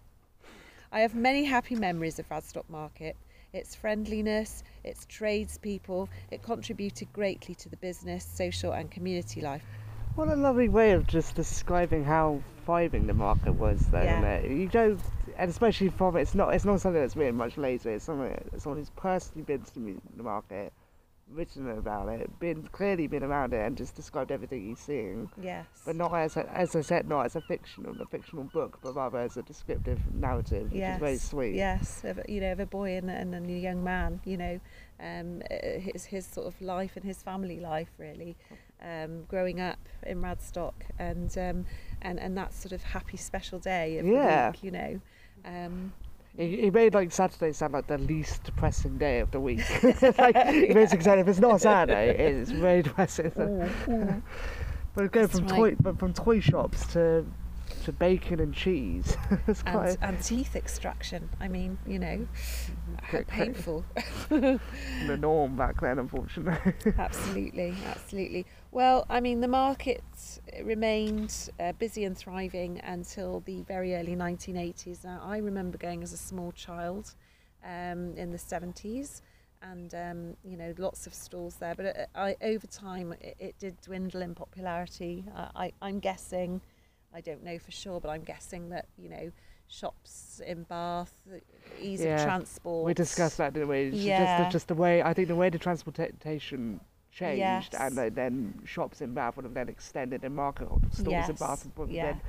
I 0.92 1.02
have 1.02 1.14
many 1.14 1.44
happy 1.44 1.76
memories 1.76 2.18
of 2.18 2.30
Radstock 2.30 2.68
Market 2.70 3.16
its 3.54 3.76
friendliness, 3.76 4.64
its 4.84 5.06
tradespeople. 5.06 6.10
It 6.32 6.44
contributed 6.44 7.12
greatly 7.14 7.56
to 7.56 7.70
the 7.70 7.78
business, 7.78 8.24
social, 8.24 8.72
and 8.74 8.90
community 8.92 9.42
life. 9.42 9.64
What 10.16 10.28
a 10.28 10.36
lovely 10.36 10.70
way 10.70 10.92
of 10.92 11.08
just 11.08 11.36
describing 11.36 12.04
how 12.04 12.42
thriving 12.66 13.08
the 13.08 13.14
market 13.14 13.54
was, 13.54 13.80
though. 13.88 14.04
Yeah. 14.04 14.42
You 14.42 14.68
don't, 14.68 15.00
and 15.40 15.50
especially 15.50 15.90
from 15.90 16.18
it's 16.18 16.36
not 16.36 16.54
it's 16.54 16.66
not 16.66 16.82
something 16.82 17.02
that's 17.02 17.16
written 17.16 17.36
much 17.36 17.58
later. 17.58 17.90
It's 17.90 18.06
something 18.06 18.38
someone 18.58 18.80
who's 18.80 18.92
personally 18.92 19.44
been 19.44 19.62
to 19.62 20.02
the 20.18 20.24
market 20.24 20.74
written 21.32 21.70
about 21.70 22.10
it, 22.10 22.40
been 22.40 22.68
clearly 22.72 23.08
been 23.08 23.24
around 23.24 23.54
it, 23.54 23.66
and 23.66 23.78
just 23.78 23.96
described 23.96 24.32
everything 24.32 24.68
he's 24.68 24.80
seeing. 24.80 25.30
Yes. 25.42 25.66
But 25.86 25.96
not 25.96 26.14
as 26.14 26.36
a, 26.38 26.50
as 26.52 26.76
I 26.76 26.82
said, 26.82 27.08
not 27.08 27.26
as 27.26 27.36
a 27.36 27.42
fictional 27.42 27.96
a 28.02 28.06
fictional 28.06 28.46
book, 28.46 28.80
but 28.84 28.96
rather 28.96 29.20
as 29.20 29.38
a 29.38 29.44
descriptive 29.44 30.00
narrative, 30.14 30.72
which 30.72 30.80
yes. 30.80 30.96
is 30.96 31.00
very 31.00 31.18
sweet. 31.18 31.56
Yes, 31.56 32.04
you 32.28 32.42
know, 32.42 32.52
of 32.52 32.60
a 32.60 32.66
boy 32.66 32.98
and, 32.98 33.10
and 33.10 33.34
a 33.34 33.54
young 33.54 33.84
man. 33.84 34.20
You 34.26 34.38
know, 34.38 34.60
um, 35.00 35.42
his 35.50 36.06
his 36.06 36.26
sort 36.26 36.48
of 36.48 36.60
life 36.62 36.98
and 36.98 37.06
his 37.06 37.22
family 37.24 37.60
life 37.60 37.92
really, 37.98 38.36
um, 38.84 39.24
growing 39.24 39.62
up 39.62 39.80
in 40.06 40.22
Radstock, 40.22 40.74
and 40.98 41.36
um, 41.38 41.66
and 42.02 42.20
and 42.20 42.38
that 42.38 42.54
sort 42.54 42.74
of 42.74 42.84
happy 42.84 43.18
special 43.18 43.60
day 43.60 44.00
of 44.00 44.06
yeah. 44.06 44.48
the 44.48 44.52
week. 44.52 44.64
You 44.64 44.72
know. 44.72 45.02
Um, 45.46 45.94
he, 46.38 46.70
made 46.70 46.94
like 46.94 47.12
Saturday 47.12 47.52
sound 47.52 47.74
like 47.74 47.88
the 47.88 47.98
least 47.98 48.44
depressing 48.44 48.98
day 48.98 49.20
of 49.20 49.32
the 49.32 49.40
week. 49.40 49.60
like 50.18 50.38
he 50.48 50.74
basically 50.74 51.04
said, 51.04 51.20
if 51.20 51.28
it's 51.28 51.40
not 51.40 51.60
Saturday, 51.62 52.16
it's 52.18 52.52
very 52.52 52.82
depressing. 52.82 53.32
but 54.96 55.12
going 55.12 55.28
from 55.28 55.48
right. 55.48 55.58
toy, 55.58 55.76
but 55.82 56.00
from 56.00 56.14
toy 56.14 56.40
shops 56.40 56.86
to 56.94 57.26
to 57.84 57.92
bacon 57.92 58.40
and 58.40 58.54
cheese. 58.54 59.16
and, 59.66 59.98
and, 60.02 60.24
teeth 60.24 60.56
extraction. 60.56 61.30
I 61.40 61.48
mean, 61.48 61.78
you 61.88 62.00
know, 62.00 62.28
how 63.02 63.24
painful. 63.28 63.86
the 64.30 65.18
norm 65.18 65.56
back 65.56 65.82
then, 65.82 66.00
unfortunately. 66.00 66.74
absolutely, 66.98 67.76
absolutely. 67.88 68.46
Well, 68.72 69.06
I 69.10 69.20
mean, 69.20 69.42
the 69.42 69.48
market 69.48 70.04
remained 70.64 71.50
uh, 71.60 71.74
busy 71.74 72.06
and 72.06 72.18
thriving 72.18 72.80
until 72.84 73.42
the 73.42 73.62
very 73.64 73.96
early 73.96 74.16
1980s. 74.16 75.04
Now, 75.04 75.22
I 75.24 75.38
remember 75.38 75.78
going 75.78 76.04
as 76.04 76.14
a 76.14 76.18
small 76.18 76.52
child 76.52 77.16
um, 77.64 78.16
in 78.16 78.32
the 78.32 78.38
70s 78.38 79.22
and 79.62 79.94
um, 79.94 80.38
you 80.44 80.56
know 80.56 80.74
lots 80.78 81.06
of 81.06 81.14
stalls 81.14 81.56
there 81.58 81.76
but 81.76 81.86
uh, 81.86 82.06
I, 82.16 82.38
over 82.42 82.66
time 82.68 83.14
it, 83.20 83.36
it, 83.40 83.60
did 83.60 83.80
dwindle 83.82 84.22
in 84.22 84.34
popularity 84.34 85.26
uh, 85.36 85.50
I, 85.56 85.74
I'm 85.82 86.00
guessing 86.00 86.62
I 87.14 87.22
don't 87.22 87.44
know 87.44 87.58
for 87.60 87.72
sure, 87.72 88.00
but 88.00 88.10
I'm 88.10 88.24
guessing 88.24 88.70
that 88.70 88.88
you 88.98 89.10
know 89.10 89.32
shops 89.68 90.42
in 90.46 90.64
Bath, 90.64 91.14
ease 91.80 92.02
yeah. 92.02 92.16
of 92.16 92.24
transport. 92.24 92.86
We 92.86 92.94
discussed 92.94 93.38
that, 93.38 93.54
didn't 93.54 93.70
we? 93.70 93.90
Yeah. 93.90 94.44
Just, 94.44 94.52
just 94.52 94.68
the 94.68 94.76
way 94.76 95.02
I 95.02 95.14
think 95.14 95.28
the 95.28 95.36
way 95.36 95.50
the 95.50 95.60
transportation 95.60 96.80
changed, 97.12 97.40
yes. 97.40 97.70
and 97.80 97.98
then 98.16 98.62
shops 98.66 99.02
in 99.02 99.14
Bath 99.14 99.36
would 99.36 99.46
have 99.46 99.54
then 99.54 99.70
extended 99.70 100.24
and 100.24 100.36
market 100.36 100.68
stores 100.92 101.08
yes. 101.10 101.30
in 101.30 101.36
Bath 101.36 101.68
would 101.78 101.90
yeah. 101.90 102.06
then 102.06 102.22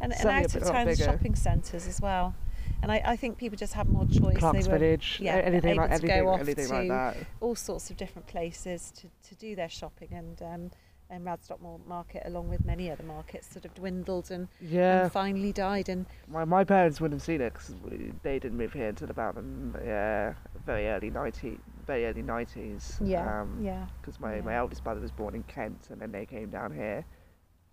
and, 0.00 0.12
and 0.12 0.28
out 0.28 0.54
of 0.54 0.64
town 0.64 0.94
shopping 0.96 1.34
centres 1.34 1.86
as 1.86 2.00
well. 2.00 2.34
And 2.82 2.90
I, 2.90 3.02
I, 3.04 3.16
think 3.16 3.36
people 3.36 3.58
just 3.58 3.74
have 3.74 3.88
more 3.88 4.06
choice. 4.06 4.38
Clark's 4.38 4.64
they 4.64 4.72
were, 4.72 4.78
Village, 4.78 5.18
yeah, 5.20 5.36
anything 5.36 5.76
like 5.76 5.90
anything, 5.90 6.28
anything 6.28 6.68
like 6.68 6.88
that. 6.88 7.16
All 7.40 7.54
sorts 7.54 7.90
of 7.90 7.98
different 7.98 8.26
places 8.26 8.90
to, 8.92 9.28
to 9.28 9.34
do 9.36 9.54
their 9.54 9.68
shopping 9.68 10.08
and. 10.12 10.42
Um, 10.42 10.70
and 11.10 11.24
Radstock 11.24 11.58
Market, 11.86 12.22
along 12.24 12.48
with 12.48 12.64
many 12.64 12.90
other 12.90 13.02
markets, 13.02 13.48
sort 13.50 13.64
of 13.64 13.74
dwindled 13.74 14.30
and, 14.30 14.48
yeah. 14.60 15.02
and 15.02 15.12
finally 15.12 15.52
died. 15.52 15.88
And 15.88 16.06
my, 16.28 16.44
my 16.44 16.64
parents 16.64 17.00
wouldn't 17.00 17.20
have 17.20 17.26
seen 17.26 17.40
it 17.40 17.52
because 17.52 17.74
they 18.22 18.38
didn't 18.38 18.56
move 18.56 18.72
here 18.72 18.88
until 18.88 19.10
about 19.10 19.36
yeah, 19.84 20.34
very 20.64 20.88
early 20.88 21.10
90, 21.10 21.58
very 21.86 22.06
early 22.06 22.22
90s. 22.22 22.96
Yeah, 23.06 23.40
um, 23.40 23.58
yeah. 23.60 23.86
Because 24.00 24.20
my, 24.20 24.36
yeah. 24.36 24.42
my 24.42 24.56
eldest 24.56 24.84
brother 24.84 25.00
was 25.00 25.10
born 25.10 25.34
in 25.34 25.42
Kent, 25.44 25.88
and 25.90 26.00
then 26.00 26.12
they 26.12 26.26
came 26.26 26.50
down 26.50 26.72
here 26.72 27.04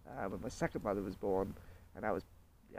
uh, 0.07 0.27
when 0.27 0.41
my 0.41 0.49
second 0.49 0.81
brother 0.81 1.01
was 1.01 1.15
born, 1.15 1.53
and 1.95 2.03
that 2.03 2.13
was 2.13 2.23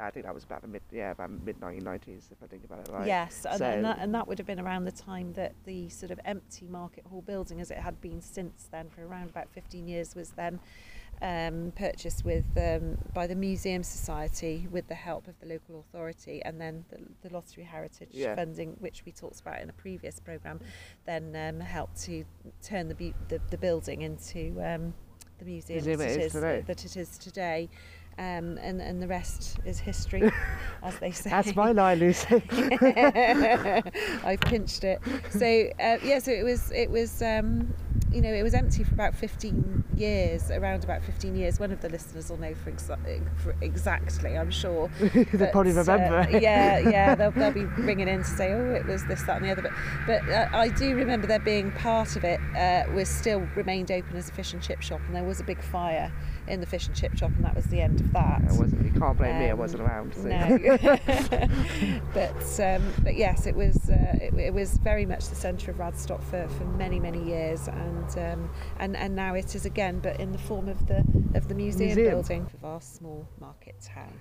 I 0.01 0.11
think 0.11 0.27
that 0.27 0.35
was 0.35 0.45
about 0.45 0.63
the 0.63 0.69
mid, 0.69 0.83
yeah, 0.91 1.11
about 1.11 1.31
mid 1.31 1.61
1990s, 1.61 2.31
if 2.31 2.43
I 2.43 2.47
think 2.47 2.65
about 2.65 2.81
it 2.81 2.93
right. 2.93 3.07
Yes, 3.07 3.47
and, 3.49 3.59
so, 3.59 3.65
and, 3.65 3.85
that, 3.85 3.99
and 4.01 4.15
that 4.15 4.27
would 4.29 4.39
have 4.39 4.47
been 4.47 4.61
around 4.61 4.85
the 4.85 4.93
time 4.93 5.33
that 5.35 5.55
the 5.65 5.89
sort 5.89 6.11
of 6.11 6.21
empty 6.25 6.67
market 6.69 7.05
hall 7.07 7.23
building, 7.23 7.61
as 7.61 7.71
it 7.71 7.79
had 7.79 8.01
been 8.01 8.21
since 8.21 8.69
then 8.71 8.89
for 8.91 9.07
around 9.07 9.31
about 9.31 9.49
15 9.51 9.89
years, 9.89 10.15
was 10.15 10.31
then 10.31 10.61
um, 11.21 11.73
purchased 11.75 12.25
with 12.25 12.45
um, 12.57 12.97
by 13.13 13.27
the 13.27 13.35
Museum 13.35 13.83
Society 13.83 14.69
with 14.71 14.87
the 14.89 14.95
help 14.95 15.27
of 15.27 15.39
the 15.41 15.47
local 15.47 15.81
authority, 15.81 16.43
and 16.45 16.61
then 16.61 16.85
the, 16.91 17.29
the 17.29 17.35
Lottery 17.35 17.65
Heritage 17.65 18.11
yeah. 18.13 18.35
funding, 18.35 18.77
which 18.81 19.03
we 19.05 19.13
talked 19.13 19.41
about 19.41 19.61
in 19.61 19.69
a 19.69 19.73
previous 19.75 20.21
program, 20.21 20.61
then 21.07 21.35
um, 21.35 21.61
helped 21.61 22.01
to 22.05 22.25
turn 22.63 22.89
the, 22.89 23.13
the, 23.29 23.41
the 23.51 23.59
building 23.59 24.03
into 24.03 24.51
um, 24.65 24.95
the 25.39 25.45
museum, 25.45 25.85
museum 25.85 25.99
that, 25.99 26.11
it 26.11 26.21
is, 26.21 26.33
that 26.33 26.85
it 26.85 26.97
is 26.97 27.19
today 27.19 27.69
um, 28.19 28.59
and 28.59 28.81
and 28.81 29.01
the 29.03 29.07
rest 29.07 29.59
is 29.65 29.79
history, 29.79 30.31
as 30.83 30.99
they 30.99 31.13
say. 31.13 31.31
That's 31.31 31.55
my 31.55 31.73
line, 31.73 31.99
Lucy. 31.99 32.43
I've 34.25 34.41
pinched 34.41 34.85
it. 34.85 35.01
So 35.31 35.47
uh, 35.47 35.99
yeah, 36.03 36.19
so 36.19 36.33
it 36.33 36.45
was 36.45 36.73
it 36.73 36.91
was 36.91 37.23
um, 37.23 37.73
you 38.13 38.23
know, 38.23 38.33
it 38.33 38.43
was 38.43 38.55
empty 38.55 38.85
for 38.85 38.95
about 38.95 39.15
15 39.15 39.85
years, 39.97 40.51
around 40.51 40.85
about 40.85 41.03
15 41.03 41.37
years. 41.37 41.61
One 41.61 41.71
of 41.71 41.81
the 41.81 41.89
listeners 41.89 42.31
will 42.31 42.39
know 42.39 42.55
for, 42.55 42.73
exa- 42.73 43.39
for 43.39 43.55
exactly, 43.61 44.37
I'm 44.37 44.51
sure. 44.51 44.91
they 45.01 45.47
probably 45.53 45.73
remember. 45.73 46.21
Uh, 46.21 46.39
yeah, 46.39 46.79
yeah, 46.79 47.15
they'll, 47.15 47.31
they'll 47.33 47.53
be 47.53 47.65
ringing 47.65 48.09
in 48.09 48.19
to 48.19 48.25
say, 48.25 48.53
oh, 48.53 48.73
it 48.73 48.87
was 48.87 49.05
this, 49.07 49.23
that, 49.25 49.37
and 49.37 49.45
the 49.45 49.51
other. 49.51 49.63
But, 49.63 49.73
but 50.07 50.33
uh, 50.33 50.49
I 50.53 50.69
do 50.69 50.95
remember 50.95 51.27
there 51.27 51.39
being 51.39 51.71
part 51.73 52.17
of 52.17 52.25
it 52.25 52.41
uh, 52.57 52.85
was 52.93 53.09
still 53.09 53.41
remained 53.55 53.91
open 53.91 54.17
as 54.17 54.29
a 54.29 54.33
fish 54.33 54.53
and 54.53 54.63
chip 54.63 54.81
shop, 54.81 55.01
and 55.07 55.15
there 55.15 55.25
was 55.25 55.41
a 55.41 55.45
big 55.45 55.63
fire 55.63 56.13
in 56.47 56.61
the 56.61 56.67
fish 56.67 56.87
and 56.87 56.97
chip 56.97 57.17
shop, 57.17 57.31
and 57.37 57.45
that 57.45 57.55
was 57.55 57.67
the 57.67 57.81
end 57.81 58.08
of 58.09 58.13
that. 58.15 58.43
It 58.43 58.59
wasn't, 58.59 58.85
you 58.85 59.01
can't 59.01 59.17
blame 59.17 59.35
um, 59.35 59.41
me, 59.41 59.51
I 59.51 59.55
wasn't 59.55 59.83
around. 59.83 60.15
So. 60.15 60.29
No. 60.29 60.59
but, 62.15 62.61
um, 62.61 62.93
but 63.03 63.17
yes, 63.17 63.47
it 63.47 63.55
was, 63.55 63.89
uh, 63.91 64.19
it, 64.21 64.35
it 64.35 64.55
was 64.55 64.79
very 64.79 65.07
much 65.07 65.29
the 65.29 65.35
centre 65.35 65.71
of 65.71 65.79
Radstock 65.79 66.23
for, 66.25 66.49
for 66.49 66.65
many, 66.65 66.99
many 66.99 67.23
years. 67.23 67.69
And 67.69 68.19
um, 68.19 68.51
and 68.79 68.97
and 68.97 69.15
now 69.15 69.35
it 69.35 69.55
is 69.55 69.67
again, 69.67 70.01
but 70.01 70.19
in 70.21 70.33
the 70.33 70.39
form 70.39 70.69
of 70.69 70.87
the 70.87 71.05
of 71.35 71.49
the 71.49 71.55
museum, 71.55 71.89
museum. 71.89 72.11
building 72.11 72.47
for 72.47 72.57
vast 72.59 72.97
small 72.97 73.29
market 73.41 73.77
town. 73.81 74.13